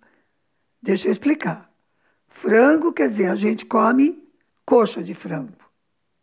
Deixa 0.82 1.08
eu 1.08 1.12
explicar. 1.12 1.67
Frango 2.40 2.92
quer 2.92 3.09
dizer 3.09 3.28
a 3.28 3.35
gente 3.35 3.66
come 3.66 4.23
coxa 4.64 5.02
de 5.02 5.12
frango. 5.12 5.59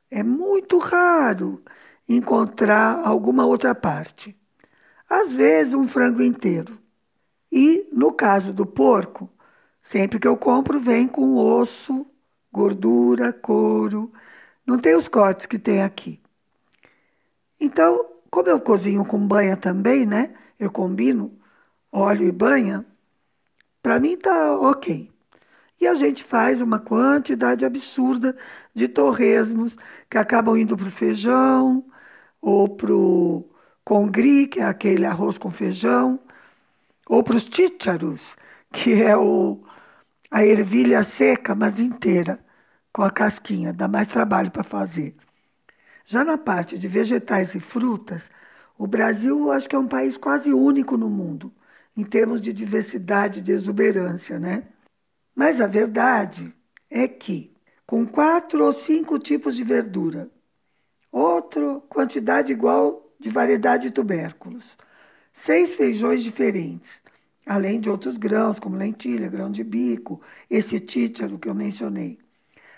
É 0.09 0.23
muito 0.23 0.77
raro 0.77 1.61
encontrar 2.07 3.05
alguma 3.05 3.45
outra 3.45 3.75
parte. 3.75 4.33
Às 5.09 5.35
vezes, 5.35 5.73
um 5.73 5.85
frango 5.85 6.23
inteiro. 6.23 6.79
E, 7.51 7.89
no 7.91 8.13
caso 8.13 8.53
do 8.53 8.65
porco, 8.65 9.29
sempre 9.81 10.17
que 10.17 10.25
eu 10.25 10.37
compro, 10.37 10.79
vem 10.79 11.05
com 11.05 11.35
osso, 11.35 12.05
gordura, 12.49 13.33
couro. 13.33 14.09
Não 14.65 14.79
tem 14.79 14.95
os 14.95 15.09
cortes 15.09 15.45
que 15.45 15.59
tem 15.59 15.83
aqui. 15.83 16.21
Então, 17.59 18.05
como 18.31 18.47
eu 18.47 18.61
cozinho 18.61 19.03
com 19.03 19.19
banha 19.19 19.57
também, 19.57 20.05
né? 20.05 20.33
Eu 20.57 20.71
combino 20.71 21.37
óleo 21.91 22.25
e 22.25 22.31
banha. 22.31 22.85
Para 23.83 23.99
mim 23.99 24.15
tá 24.15 24.57
ok. 24.57 25.13
E 25.85 25.87
a 25.87 25.93
gente 25.93 26.23
faz 26.23 26.61
uma 26.61 26.79
quantidade 26.79 27.63
absurda 27.63 28.35
de 28.73 28.87
torresmos 28.87 29.77
que 30.09 30.17
acabam 30.17 30.57
indo 30.57 30.75
para 30.75 30.87
o 30.87 30.91
feijão 30.91 31.85
ou 32.41 32.67
para 32.75 32.91
o 32.91 33.47
congri, 33.83 34.47
que 34.47 34.59
é 34.59 34.63
aquele 34.65 35.05
arroz 35.05 35.37
com 35.37 35.51
feijão, 35.51 36.19
ou 37.07 37.23
para 37.23 37.37
os 37.37 37.43
chícharos, 37.43 38.35
que 38.73 39.01
é 39.03 39.17
o, 39.17 39.63
a 40.31 40.45
ervilha 40.45 41.03
seca, 41.03 41.55
mas 41.55 41.79
inteira, 41.79 42.39
com 42.93 43.03
a 43.03 43.11
casquinha, 43.11 43.73
dá 43.73 43.87
mais 43.87 44.07
trabalho 44.09 44.51
para 44.51 44.63
fazer. 44.63 45.15
Já 46.05 46.23
na 46.23 46.37
parte 46.37 46.77
de 46.77 46.87
vegetais 46.87 47.55
e 47.55 47.59
frutas, 47.59 48.29
o 48.77 48.87
Brasil 48.87 49.51
acho 49.51 49.69
que 49.69 49.75
é 49.75 49.79
um 49.79 49.87
país 49.87 50.17
quase 50.17 50.53
único 50.53 50.97
no 50.97 51.09
mundo, 51.09 51.53
em 51.97 52.03
termos 52.03 52.41
de 52.41 52.53
diversidade, 52.53 53.41
de 53.41 53.51
exuberância, 53.51 54.39
né? 54.39 54.63
Mas 55.35 55.59
a 55.59 55.67
verdade 55.67 56.55
é 56.89 57.07
que, 57.07 57.53
com 57.85 58.05
quatro 58.07 58.63
ou 58.63 58.71
cinco 58.71 59.19
tipos 59.19 59.55
de 59.55 59.63
verdura, 59.63 60.29
outra 61.11 61.81
quantidade 61.89 62.53
igual 62.53 63.13
de 63.19 63.29
variedade 63.29 63.83
de 63.83 63.91
tubérculos, 63.91 64.77
seis 65.33 65.75
feijões 65.75 66.23
diferentes, 66.23 67.01
além 67.45 67.79
de 67.79 67.89
outros 67.89 68.17
grãos, 68.17 68.59
como 68.59 68.77
lentilha, 68.77 69.27
grão 69.27 69.51
de 69.51 69.63
bico, 69.63 70.21
esse 70.49 70.79
tícharo 70.79 71.37
que 71.37 71.49
eu 71.49 71.53
mencionei, 71.53 72.17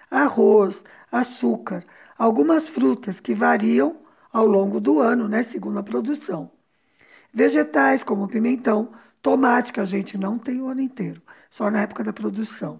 arroz, 0.09 0.83
açúcar, 1.11 1.85
algumas 2.17 2.67
frutas 2.67 3.19
que 3.19 3.33
variam 3.33 3.97
ao 4.33 4.47
longo 4.47 4.79
do 4.79 4.99
ano, 4.99 5.27
né, 5.27 5.43
segundo 5.43 5.79
a 5.79 5.83
produção. 5.83 6.51
Vegetais 7.33 8.03
como 8.03 8.27
pimentão, 8.27 8.91
tomate, 9.21 9.73
que 9.73 9.79
a 9.79 9.85
gente 9.85 10.17
não 10.17 10.37
tem 10.39 10.61
o 10.61 10.69
ano 10.69 10.81
inteiro, 10.81 11.21
só 11.49 11.69
na 11.71 11.81
época 11.81 12.03
da 12.03 12.13
produção. 12.13 12.79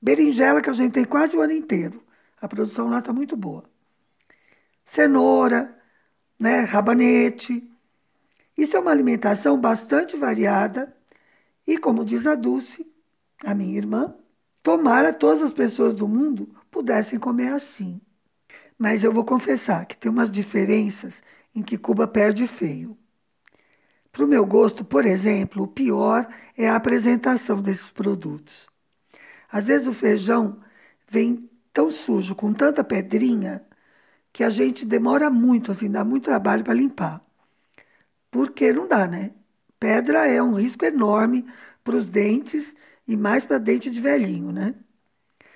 Berinjela, 0.00 0.60
que 0.62 0.70
a 0.70 0.72
gente 0.72 0.92
tem 0.92 1.04
quase 1.04 1.36
o 1.36 1.40
ano 1.40 1.52
inteiro. 1.52 2.02
A 2.40 2.48
produção 2.48 2.88
lá 2.88 3.00
está 3.00 3.12
muito 3.12 3.36
boa. 3.36 3.64
Cenoura, 4.84 5.76
né, 6.38 6.60
rabanete. 6.60 7.68
Isso 8.56 8.76
é 8.76 8.80
uma 8.80 8.90
alimentação 8.90 9.60
bastante 9.60 10.16
variada 10.16 10.96
e, 11.66 11.76
como 11.78 12.04
diz 12.04 12.26
a 12.26 12.34
Dulce, 12.34 12.86
a 13.44 13.54
minha 13.54 13.76
irmã, 13.76 14.14
tomara 14.62 15.12
todas 15.12 15.42
as 15.42 15.52
pessoas 15.52 15.94
do 15.94 16.08
mundo 16.08 16.48
pudessem 16.70 17.18
comer 17.18 17.52
assim. 17.52 18.00
Mas 18.78 19.04
eu 19.04 19.12
vou 19.12 19.24
confessar 19.24 19.86
que 19.86 19.96
tem 19.96 20.10
umas 20.10 20.30
diferenças 20.30 21.22
em 21.54 21.62
que 21.62 21.76
Cuba 21.76 22.06
perde 22.06 22.46
feio. 22.46 22.96
Para 24.18 24.24
o 24.24 24.28
meu 24.28 24.44
gosto, 24.44 24.84
por 24.84 25.06
exemplo, 25.06 25.62
o 25.62 25.68
pior 25.68 26.26
é 26.56 26.68
a 26.68 26.74
apresentação 26.74 27.62
desses 27.62 27.88
produtos. 27.88 28.66
Às 29.50 29.68
vezes 29.68 29.86
o 29.86 29.92
feijão 29.92 30.60
vem 31.08 31.48
tão 31.72 31.90
sujo, 31.90 32.34
com 32.34 32.52
tanta 32.52 32.84
pedrinha, 32.84 33.64
que 34.32 34.44
a 34.44 34.50
gente 34.50 34.86
demora 34.86 35.30
muito, 35.30 35.72
assim, 35.72 35.90
dá 35.90 36.04
muito 36.04 36.24
trabalho 36.24 36.64
para 36.64 36.74
limpar. 36.74 37.22
Porque 38.30 38.72
não 38.72 38.86
dá, 38.88 39.06
né? 39.06 39.32
Pedra 39.78 40.26
é 40.26 40.42
um 40.42 40.54
risco 40.54 40.84
enorme 40.84 41.46
para 41.84 41.96
os 41.96 42.04
dentes 42.06 42.74
e 43.06 43.16
mais 43.16 43.44
para 43.44 43.58
dente 43.58 43.90
de 43.90 44.00
velhinho, 44.00 44.52
né? 44.52 44.74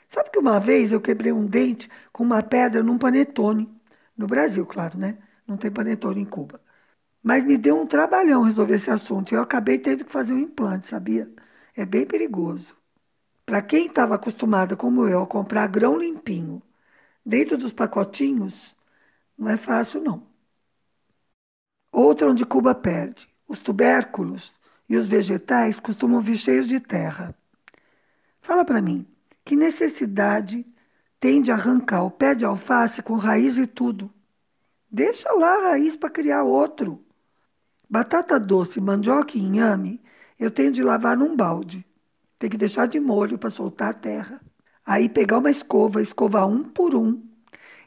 Sabe 0.09 0.31
que 0.31 0.39
uma 0.39 0.61
vez 0.61 0.93
eu 0.93 1.01
quebrei 1.01 1.33
um 1.33 1.47
dente 1.47 1.91
com 2.13 2.23
uma 2.25 2.43
pedra 2.43 2.83
num 2.83 2.99
panetone, 2.99 3.69
no 4.17 4.27
Brasil, 4.27 4.67
claro, 4.67 4.99
né? 4.99 5.19
Não 5.47 5.57
tem 5.57 5.71
panetone 5.71 6.21
em 6.21 6.25
Cuba. 6.27 6.61
Mas 7.23 7.45
me 7.45 7.57
deu 7.57 7.81
um 7.81 7.87
trabalhão 7.87 8.43
resolver 8.43 8.75
esse 8.75 8.91
assunto. 8.91 9.35
Eu 9.35 9.43
acabei 9.43 9.79
tendo 9.79 10.05
que 10.05 10.11
fazer 10.13 10.33
um 10.33 10.39
implante, 10.41 10.89
sabia? 10.89 11.31
É 11.77 11.87
bem 11.87 12.07
perigoso. 12.07 12.77
Para 13.47 13.63
quem 13.63 13.87
estava 13.87 14.15
acostumada, 14.15 14.77
como 14.77 15.07
eu, 15.07 15.23
a 15.23 15.27
comprar 15.27 15.67
grão 15.69 15.99
limpinho 15.99 16.63
dentro 17.25 17.57
dos 17.57 17.73
pacotinhos, 17.73 18.77
não 19.39 19.51
é 19.51 19.57
fácil, 19.57 20.01
não. 20.03 20.27
Outra 21.93 22.31
onde 22.31 22.45
Cuba 22.47 22.75
perde. 22.75 23.29
Os 23.47 23.61
tubérculos 23.61 24.53
e 24.89 24.97
os 24.97 25.07
vegetais 25.07 25.79
costumam 25.79 26.21
vir 26.21 26.37
cheios 26.37 26.67
de 26.67 26.81
terra. 26.81 27.35
Fala 28.41 28.65
para 28.65 28.83
mim, 28.83 29.07
que 29.45 29.57
necessidade 29.57 30.67
tem 31.21 31.41
de 31.43 31.53
arrancar 31.53 32.05
o 32.05 32.11
pé 32.11 32.35
de 32.35 32.45
alface 32.45 33.03
com 33.03 33.15
raiz 33.15 33.57
e 33.57 33.67
tudo? 33.67 34.13
Deixa 34.91 35.33
lá 35.33 35.57
a 35.57 35.71
raiz 35.71 35.97
para 35.97 36.11
criar 36.11 36.45
outro. 36.45 37.02
Batata 37.93 38.41
doce, 38.41 38.81
mandioca 38.81 39.37
e 39.37 39.41
inhame, 39.43 40.03
eu 40.39 40.51
tenho 40.51 40.73
de 40.73 40.83
lavar 40.83 41.15
num 41.15 41.37
balde. 41.37 41.85
Tem 42.39 42.49
que 42.49 42.57
deixar 42.57 42.87
de 42.87 42.99
molho 42.99 43.37
para 43.37 43.51
soltar 43.51 43.91
a 43.91 43.93
terra. 43.93 44.41
Aí 44.83 45.11
pegar 45.11 45.37
uma 45.37 45.51
escova, 45.51 46.01
escovar 46.01 46.49
um 46.49 46.65
por 46.65 46.95
um 46.95 47.23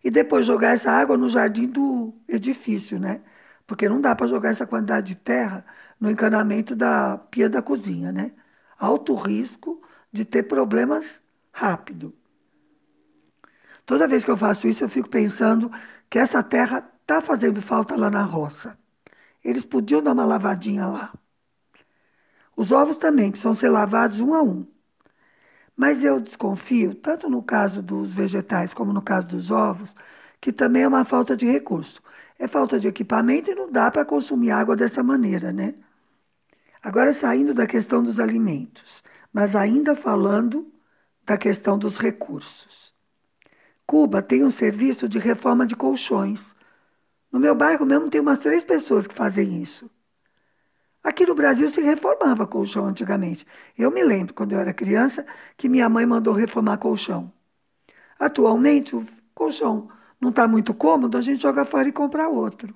e 0.03 0.11
depois 0.11 0.45
jogar 0.45 0.75
essa 0.75 0.91
água 0.91 1.17
no 1.17 1.27
jardim 1.27 1.65
do 1.65 2.13
edifício, 2.27 2.99
né? 2.99 3.21
Porque 3.65 3.89
não 3.89 3.99
dá 3.99 4.13
para 4.13 4.27
jogar 4.27 4.49
essa 4.49 4.67
quantidade 4.67 5.07
de 5.07 5.15
terra 5.15 5.65
no 5.99 6.11
encanamento 6.11 6.75
da 6.75 7.17
pia 7.17 7.49
da 7.49 7.63
cozinha, 7.63 8.11
né? 8.11 8.31
Alto 8.77 9.15
risco 9.15 9.81
de 10.11 10.23
ter 10.23 10.43
problemas 10.43 11.19
rápido. 11.51 12.13
Toda 13.87 14.07
vez 14.07 14.23
que 14.23 14.29
eu 14.29 14.37
faço 14.37 14.67
isso, 14.67 14.83
eu 14.83 14.89
fico 14.89 15.09
pensando 15.09 15.71
que 16.11 16.19
essa 16.19 16.43
terra 16.43 16.87
está 17.01 17.19
fazendo 17.21 17.59
falta 17.59 17.95
lá 17.95 18.11
na 18.11 18.21
roça. 18.21 18.77
Eles 19.45 19.63
podiam 19.63 20.01
dar 20.01 20.13
uma 20.13 20.25
lavadinha 20.25 20.87
lá. 20.87 21.13
Os 22.57 22.71
ovos 22.71 22.97
também 22.97 23.29
precisam 23.29 23.53
ser 23.53 23.69
lavados 23.69 24.19
um 24.19 24.33
a 24.33 24.41
um. 24.41 24.65
Mas 25.77 26.03
eu 26.03 26.19
desconfio, 26.19 26.95
tanto 26.95 27.29
no 27.29 27.43
caso 27.43 27.83
dos 27.83 28.11
vegetais 28.11 28.73
como 28.73 28.91
no 28.91 29.03
caso 29.03 29.27
dos 29.27 29.51
ovos, 29.51 29.95
que 30.41 30.51
também 30.51 30.81
é 30.81 30.87
uma 30.87 31.05
falta 31.05 31.37
de 31.37 31.45
recurso. 31.45 32.01
É 32.39 32.47
falta 32.47 32.79
de 32.79 32.87
equipamento 32.87 33.51
e 33.51 33.55
não 33.55 33.71
dá 33.71 33.91
para 33.91 34.03
consumir 34.03 34.49
água 34.49 34.75
dessa 34.75 35.03
maneira, 35.03 35.53
né? 35.53 35.75
Agora, 36.81 37.13
saindo 37.13 37.53
da 37.53 37.67
questão 37.67 38.01
dos 38.01 38.19
alimentos, 38.19 39.03
mas 39.31 39.55
ainda 39.55 39.93
falando 39.95 40.71
da 41.23 41.37
questão 41.37 41.77
dos 41.77 41.97
recursos. 41.97 42.95
Cuba 43.85 44.23
tem 44.23 44.43
um 44.43 44.49
serviço 44.51 45.07
de 45.07 45.19
reforma 45.19 45.67
de 45.67 45.75
colchões 45.75 46.54
no 47.35 47.41
meu 47.41 47.53
bairro 47.53 47.85
mesmo 47.85 48.09
tem 48.09 48.21
umas 48.21 48.39
três 48.39 48.63
pessoas 48.63 49.05
que 49.05 49.13
fazem 49.13 49.61
isso. 49.61 49.91
Aqui 51.03 51.25
no 51.25 51.35
Brasil 51.35 51.67
se 51.67 51.81
reformava 51.81 52.47
colchão 52.47 52.85
antigamente. 52.85 53.45
Eu 53.77 53.91
me 53.91 54.01
lembro, 54.01 54.33
quando 54.33 54.53
eu 54.53 54.59
era 54.59 54.73
criança, 54.73 55.25
que 55.57 55.67
minha 55.67 55.89
mãe 55.89 56.05
mandou 56.05 56.33
reformar 56.33 56.77
colchão. 56.77 57.29
Atualmente, 58.17 58.95
o 58.95 59.05
colchão 59.33 59.89
não 60.17 60.29
está 60.29 60.47
muito 60.47 60.73
cômodo, 60.73 61.17
a 61.17 61.21
gente 61.21 61.41
joga 61.41 61.65
fora 61.65 61.89
e 61.89 61.91
compra 61.91 62.29
outro. 62.29 62.73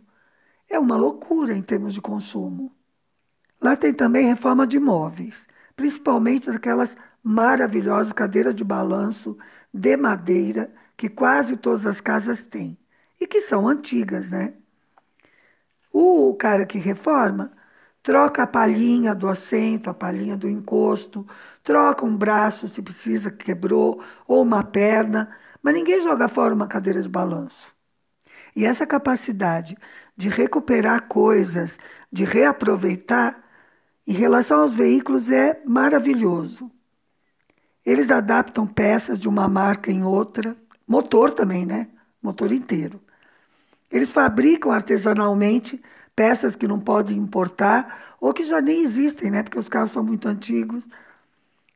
É 0.68 0.78
uma 0.78 0.98
loucura 0.98 1.54
em 1.56 1.62
termos 1.62 1.94
de 1.94 2.02
consumo. 2.02 2.76
Lá 3.62 3.78
tem 3.78 3.94
também 3.94 4.28
reforma 4.28 4.68
de 4.68 4.78
móveis, 4.78 5.48
principalmente 5.74 6.50
aquelas 6.50 6.98
maravilhosas 7.24 8.12
cadeiras 8.12 8.54
de 8.54 8.66
balanço 8.66 9.38
de 9.74 9.96
madeira 9.96 10.70
que 10.98 11.08
quase 11.08 11.56
todas 11.56 11.86
as 11.86 12.02
casas 12.02 12.46
têm 12.46 12.78
e 13.20 13.28
que 13.28 13.42
são 13.42 13.68
antigas, 13.68 14.30
né? 14.32 14.54
O 15.92 16.36
cara 16.36 16.66
que 16.66 16.78
reforma 16.78 17.52
troca 18.02 18.44
a 18.44 18.48
palhinha 18.48 19.14
do 19.14 19.28
assento, 19.28 19.90
a 19.90 19.94
palhinha 19.94 20.38
do 20.38 20.48
encosto, 20.50 21.28
troca 21.64 22.06
um 22.06 22.16
braço 22.16 22.68
se 22.68 22.82
precisa, 22.82 23.30
quebrou, 23.32 24.02
ou 24.28 24.42
uma 24.42 24.64
perna, 24.64 25.36
mas 25.62 25.74
ninguém 25.74 26.02
joga 26.02 26.28
fora 26.28 26.54
uma 26.56 26.68
cadeira 26.68 27.02
de 27.02 27.10
balanço. 27.10 27.74
E 28.56 28.66
essa 28.66 28.86
capacidade 28.88 29.78
de 30.18 30.30
recuperar 30.30 31.08
coisas, 31.08 31.78
de 32.12 32.24
reaproveitar, 32.26 33.44
em 34.08 34.14
relação 34.14 34.62
aos 34.62 34.76
veículos 34.76 35.30
é 35.32 35.62
maravilhoso. 35.66 36.72
Eles 37.86 38.10
adaptam 38.12 38.66
peças 38.68 39.20
de 39.20 39.28
uma 39.28 39.48
marca 39.48 39.92
em 39.92 40.04
outra, 40.04 40.56
motor 40.88 41.32
também, 41.32 41.66
né? 41.66 41.90
Motor 42.22 42.52
inteiro. 42.52 43.02
Eles 43.92 44.12
fabricam 44.12 44.72
artesanalmente 44.72 45.82
peças 46.16 46.56
que 46.56 46.68
não 46.68 46.80
podem 46.80 47.18
importar 47.18 48.16
ou 48.20 48.34
que 48.34 48.44
já 48.44 48.62
nem 48.62 48.84
existem, 48.84 49.32
né? 49.32 49.44
Porque 49.44 49.60
os 49.60 49.70
carros 49.70 49.92
são 49.92 50.04
muito 50.04 50.28
antigos. 50.28 50.88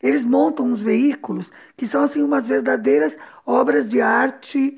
Eles 0.02 0.26
montam 0.26 0.68
uns 0.68 0.82
veículos 0.82 1.52
que 1.78 1.88
são 1.88 2.04
assim 2.04 2.22
umas 2.22 2.48
verdadeiras 2.48 3.18
obras 3.46 3.88
de 3.88 4.02
arte 4.02 4.78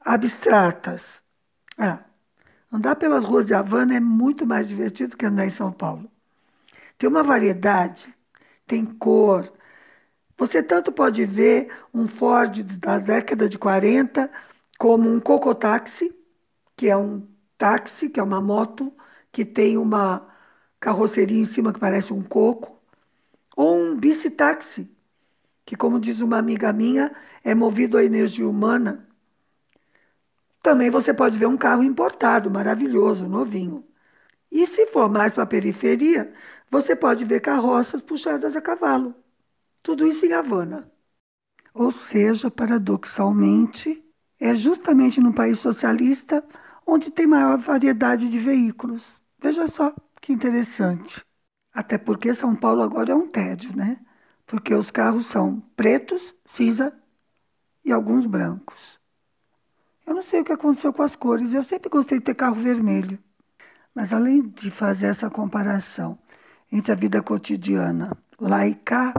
abstratas. 0.00 1.22
Ah, 1.78 2.00
andar 2.72 2.96
pelas 2.96 3.24
ruas 3.24 3.46
de 3.46 3.54
Havana 3.54 3.96
é 3.96 4.00
muito 4.00 4.46
mais 4.46 4.68
divertido 4.68 5.16
que 5.16 5.26
andar 5.26 5.46
em 5.46 5.50
São 5.50 5.72
Paulo. 5.72 6.10
Tem 6.98 7.08
uma 7.08 7.22
variedade, 7.22 8.14
tem 8.66 8.86
cor. 8.86 9.52
Você 10.38 10.62
tanto 10.62 10.92
pode 10.92 11.24
ver 11.26 11.70
um 11.92 12.08
Ford 12.08 12.62
da 12.62 12.98
década 12.98 13.48
de 13.48 13.58
40 13.58 14.30
como 14.78 15.10
um 15.10 15.20
cocotáxi, 15.20 16.15
que 16.76 16.88
é 16.88 16.96
um 16.96 17.26
táxi, 17.56 18.08
que 18.08 18.20
é 18.20 18.22
uma 18.22 18.40
moto 18.40 18.92
que 19.32 19.44
tem 19.44 19.76
uma 19.78 20.26
carroceria 20.78 21.40
em 21.40 21.46
cima 21.46 21.72
que 21.72 21.80
parece 21.80 22.12
um 22.12 22.22
coco, 22.22 22.80
ou 23.56 23.76
um 23.76 23.96
bicitaxi, 23.96 24.90
que, 25.64 25.76
como 25.76 25.98
diz 26.00 26.20
uma 26.20 26.38
amiga 26.38 26.72
minha, 26.72 27.14
é 27.42 27.54
movido 27.54 27.98
à 27.98 28.04
energia 28.04 28.48
humana. 28.48 29.08
Também 30.62 30.90
você 30.90 31.14
pode 31.14 31.38
ver 31.38 31.46
um 31.46 31.56
carro 31.56 31.82
importado, 31.82 32.50
maravilhoso, 32.50 33.28
novinho. 33.28 33.84
E 34.50 34.66
se 34.66 34.86
for 34.86 35.08
mais 35.08 35.32
para 35.32 35.44
a 35.44 35.46
periferia, 35.46 36.32
você 36.70 36.94
pode 36.96 37.24
ver 37.24 37.40
carroças 37.40 38.02
puxadas 38.02 38.56
a 38.56 38.60
cavalo. 38.60 39.14
Tudo 39.82 40.06
isso 40.06 40.26
em 40.26 40.32
Havana. 40.32 40.90
Ou 41.74 41.90
seja, 41.90 42.50
paradoxalmente, 42.50 44.04
é 44.40 44.54
justamente 44.54 45.20
no 45.20 45.32
país 45.32 45.58
socialista 45.58 46.44
onde 46.86 47.10
tem 47.10 47.26
maior 47.26 47.58
variedade 47.58 48.30
de 48.30 48.38
veículos. 48.38 49.20
Veja 49.38 49.66
só 49.66 49.94
que 50.20 50.32
interessante. 50.32 51.24
Até 51.72 51.98
porque 51.98 52.32
São 52.32 52.54
Paulo 52.54 52.82
agora 52.82 53.12
é 53.12 53.14
um 53.14 53.26
tédio, 53.26 53.76
né? 53.76 53.98
Porque 54.46 54.74
os 54.74 54.90
carros 54.90 55.26
são 55.26 55.60
pretos, 55.76 56.34
cinza 56.44 56.92
e 57.84 57.92
alguns 57.92 58.24
brancos. 58.26 59.00
Eu 60.06 60.14
não 60.14 60.22
sei 60.22 60.40
o 60.40 60.44
que 60.44 60.52
aconteceu 60.52 60.92
com 60.92 61.02
as 61.02 61.16
cores, 61.16 61.52
eu 61.52 61.62
sempre 61.62 61.90
gostei 61.90 62.18
de 62.18 62.24
ter 62.24 62.34
carro 62.34 62.54
vermelho. 62.54 63.18
Mas 63.94 64.12
além 64.12 64.42
de 64.42 64.70
fazer 64.70 65.06
essa 65.06 65.28
comparação 65.28 66.18
entre 66.70 66.92
a 66.92 66.94
vida 66.94 67.22
cotidiana 67.22 68.16
lá 68.38 68.66
e 68.66 68.74
cá, 68.74 69.14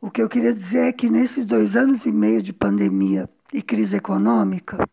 o 0.00 0.10
que 0.10 0.20
eu 0.20 0.28
queria 0.28 0.52
dizer 0.52 0.88
é 0.88 0.92
que 0.92 1.08
nesses 1.08 1.46
dois 1.46 1.76
anos 1.76 2.04
e 2.04 2.12
meio 2.12 2.42
de 2.42 2.52
pandemia 2.52 3.28
e 3.52 3.62
crise 3.62 3.96
econômica, 3.96 4.86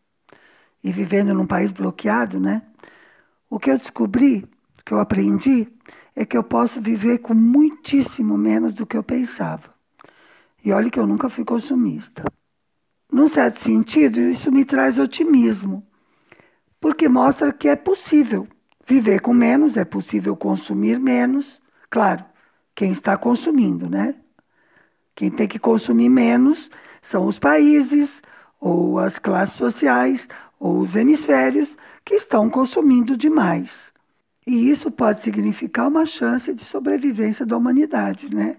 e 0.84 0.92
vivendo 0.92 1.34
num 1.34 1.46
país 1.46 1.72
bloqueado, 1.72 2.39
né? 2.39 2.62
O 3.50 3.60
que 3.60 3.72
eu 3.72 3.78
descobri, 3.78 4.48
o 4.80 4.84
que 4.86 4.94
eu 4.94 5.00
aprendi, 5.00 5.68
é 6.15 6.26
que 6.26 6.38
eu 6.38 6.44
posso 6.44 6.82
viver 6.82 7.20
com 7.20 7.34
muitíssimo 7.34 8.38
menos 8.38 8.74
do 8.74 8.86
que 8.86 8.98
eu 8.98 9.04
pensava. 9.04 9.74
E 10.63 10.72
olha 10.72 10.89
que 10.89 11.00
eu 11.00 11.08
nunca 11.08 11.30
fui 11.30 11.46
consumista. 11.46 12.24
Num 13.12 13.28
certo 13.28 13.60
sentido, 13.60 14.20
isso 14.20 14.52
me 14.52 14.63
traz 14.63 15.00
otimismo, 15.00 15.86
porque 16.80 17.10
mostra 17.10 17.52
que 17.52 17.68
é 17.68 17.76
possível 17.76 18.48
viver 18.86 19.22
com 19.22 19.34
menos, 19.34 19.78
é 19.78 19.86
possível 19.86 20.36
consumir 20.36 21.00
menos. 21.00 21.62
Claro, 21.89 22.24
quem 22.76 22.92
está 22.92 23.18
consumindo, 23.18 23.89
né? 23.89 24.15
Quem 25.15 25.32
tem 25.32 25.48
que 25.48 25.60
consumir 25.60 26.10
menos 26.10 26.70
são 27.02 27.26
os 27.26 27.39
países, 27.39 28.22
ou 28.60 29.00
as 29.00 29.18
classes 29.18 29.56
sociais, 29.56 30.28
ou 30.60 30.80
os 30.80 30.95
hemisférios 30.95 31.78
que 32.04 32.15
estão 32.15 32.50
consumindo 32.50 33.15
demais. 33.15 33.91
E 34.45 34.69
isso 34.69 34.91
pode 34.91 35.22
significar 35.22 35.88
uma 35.88 36.06
chance 36.06 36.54
de 36.54 36.65
sobrevivência 36.65 37.45
da 37.45 37.56
humanidade, 37.56 38.34
né? 38.34 38.56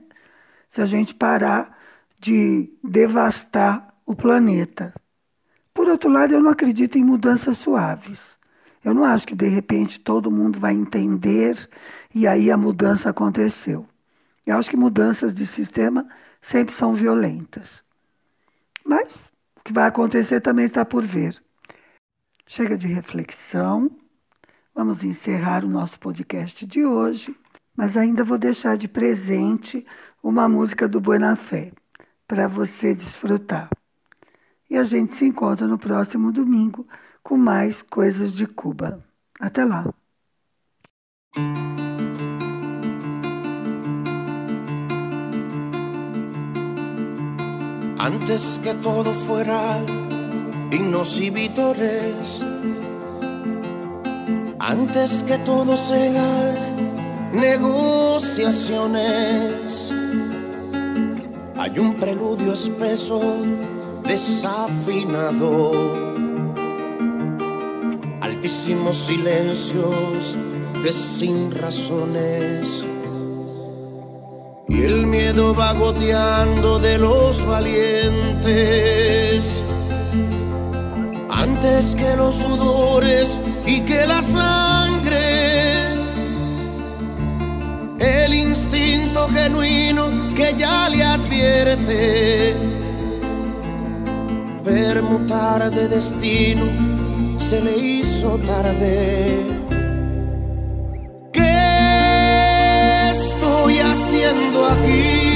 Se 0.70 0.80
a 0.80 0.86
gente 0.86 1.14
parar 1.14 1.76
de 2.18 2.72
devastar 2.82 3.94
o 4.06 4.14
planeta. 4.14 4.94
Por 5.74 5.88
outro 5.88 6.10
lado, 6.10 6.34
eu 6.34 6.42
não 6.42 6.50
acredito 6.50 6.96
em 6.96 7.04
mudanças 7.04 7.58
suaves. 7.58 8.36
Eu 8.84 8.94
não 8.94 9.04
acho 9.04 9.26
que 9.26 9.34
de 9.34 9.48
repente 9.48 10.00
todo 10.00 10.30
mundo 10.30 10.58
vai 10.58 10.74
entender 10.74 11.68
e 12.14 12.26
aí 12.26 12.50
a 12.50 12.56
mudança 12.56 13.10
aconteceu. 13.10 13.86
Eu 14.46 14.56
acho 14.56 14.70
que 14.70 14.76
mudanças 14.76 15.34
de 15.34 15.46
sistema 15.46 16.08
sempre 16.40 16.72
são 16.72 16.94
violentas. 16.94 17.82
Mas 18.84 19.14
o 19.56 19.62
que 19.64 19.72
vai 19.72 19.86
acontecer 19.86 20.40
também 20.40 20.66
está 20.66 20.84
por 20.84 21.04
ver. 21.04 21.40
Chega 22.52 22.76
de 22.76 22.88
reflexão. 22.88 23.88
Vamos 24.74 25.04
encerrar 25.04 25.64
o 25.64 25.68
nosso 25.68 26.00
podcast 26.00 26.66
de 26.66 26.84
hoje, 26.84 27.32
mas 27.76 27.96
ainda 27.96 28.24
vou 28.24 28.36
deixar 28.36 28.76
de 28.76 28.88
presente 28.88 29.86
uma 30.20 30.48
música 30.48 30.88
do 30.88 31.00
Buena 31.00 31.36
Fé 31.36 31.70
para 32.26 32.48
você 32.48 32.92
desfrutar. 32.92 33.70
E 34.68 34.76
a 34.76 34.82
gente 34.82 35.14
se 35.14 35.26
encontra 35.26 35.64
no 35.68 35.78
próximo 35.78 36.32
domingo 36.32 36.88
com 37.22 37.36
mais 37.36 37.82
coisas 37.84 38.32
de 38.32 38.48
Cuba. 38.48 39.00
Até 39.38 39.64
lá! 39.64 39.84
Antes 47.96 48.58
que 48.58 48.74
todo 48.82 49.14
fuera 49.24 50.09
himnos 50.72 51.20
y 51.20 51.30
vítores, 51.30 52.44
antes 54.58 55.22
que 55.24 55.38
todo 55.38 55.76
sea 55.76 56.54
negociaciones, 57.32 59.94
hay 61.56 61.78
un 61.78 61.98
preludio 61.98 62.52
espeso, 62.52 63.20
desafinado, 64.04 65.72
altísimos 68.20 68.96
silencios 68.96 70.36
de 70.84 70.92
sin 70.92 71.50
razones. 71.50 72.84
Y 74.68 74.82
el 74.82 75.06
miedo 75.06 75.54
va 75.54 75.72
goteando 75.72 76.78
de 76.78 76.98
los 76.98 77.42
valientes 77.44 79.00
antes 81.42 81.94
que 81.94 82.16
los 82.16 82.34
sudores 82.34 83.40
y 83.66 83.80
que 83.80 84.06
la 84.06 84.20
sangre. 84.20 85.20
El 87.98 88.34
instinto 88.34 89.28
genuino 89.28 90.34
que 90.34 90.54
ya 90.56 90.88
le 90.88 91.02
advierte. 91.02 92.56
Permutar 94.64 95.70
de 95.70 95.88
destino 95.88 96.66
se 97.38 97.62
le 97.62 97.76
hizo 97.78 98.38
tarde. 98.50 99.46
¿Qué 101.32 103.10
estoy 103.10 103.78
haciendo 103.78 104.58
aquí? 104.66 105.30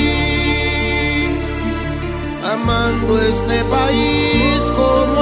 Amando 2.54 3.20
este 3.20 3.64
país 3.64 4.62
como 4.76 5.13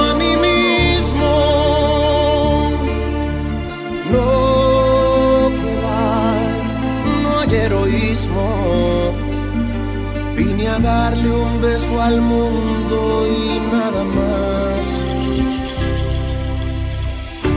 darle 10.79 11.29
un 11.29 11.61
beso 11.61 12.01
al 12.01 12.21
mundo 12.21 13.27
y 13.27 13.59
nada 13.71 14.03
más. 14.03 15.05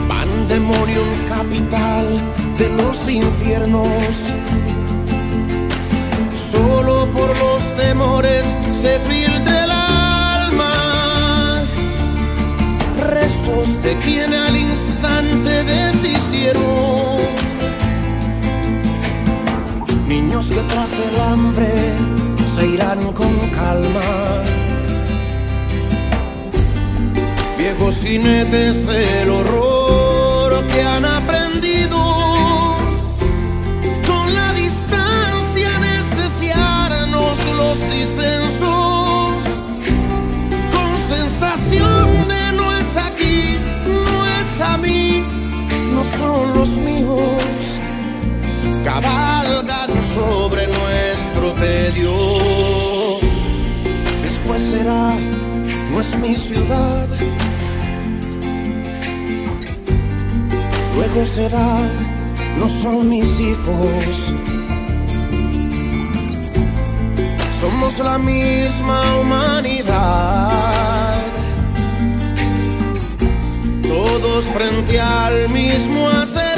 Pandemonium 0.07 1.07
capital 1.27 2.05
de 2.57 2.69
los 2.69 3.09
infiernos. 3.09 4.31
Solo 6.51 7.07
por 7.13 7.29
los 7.37 7.75
temores 7.77 8.45
se 8.71 8.99
filtra 8.99 9.63
el 9.65 9.71
alma. 9.71 11.63
Restos 13.09 13.81
de 13.83 13.95
quien 13.97 14.33
al 14.33 14.55
instante 14.55 15.63
deshicieron. 15.63 17.17
Niños 20.07 20.47
que 20.47 20.61
tras 20.61 20.93
el 20.99 21.19
hambre 21.19 22.16
con 23.13 23.33
calma. 23.51 24.43
Viejos 27.57 27.95
jinetes 28.03 28.85
del 28.85 29.29
horror 29.29 30.65
que 30.67 30.81
han 30.81 31.05
aprendido 31.05 31.97
con 34.07 34.33
la 34.33 34.53
distancia 34.53 35.67
anestesiarnos 35.75 37.37
los 37.55 37.79
disensos 37.91 39.43
con 40.73 40.89
sensación 41.09 42.27
de 42.27 42.57
no 42.57 42.77
es 42.77 42.97
aquí, 42.97 43.57
no 43.85 44.25
es 44.39 44.61
a 44.61 44.77
mí, 44.77 45.23
no 45.93 46.03
son 46.17 46.53
los 46.57 46.69
míos, 46.69 47.79
cabalgan 48.83 49.89
sobre 50.13 50.67
nuestro 50.67 51.53
tedio 51.53 52.56
no 54.87 55.99
es 55.99 56.17
mi 56.17 56.35
ciudad. 56.35 57.07
Luego 60.95 61.25
será, 61.25 61.79
no 62.57 62.69
son 62.69 63.09
mis 63.09 63.39
hijos. 63.39 64.33
Somos 67.59 67.99
la 67.99 68.17
misma 68.17 69.01
humanidad, 69.19 70.51
todos 73.81 74.45
frente 74.45 74.99
al 75.01 75.49
mismo 75.49 76.07
hacer. 76.09 76.56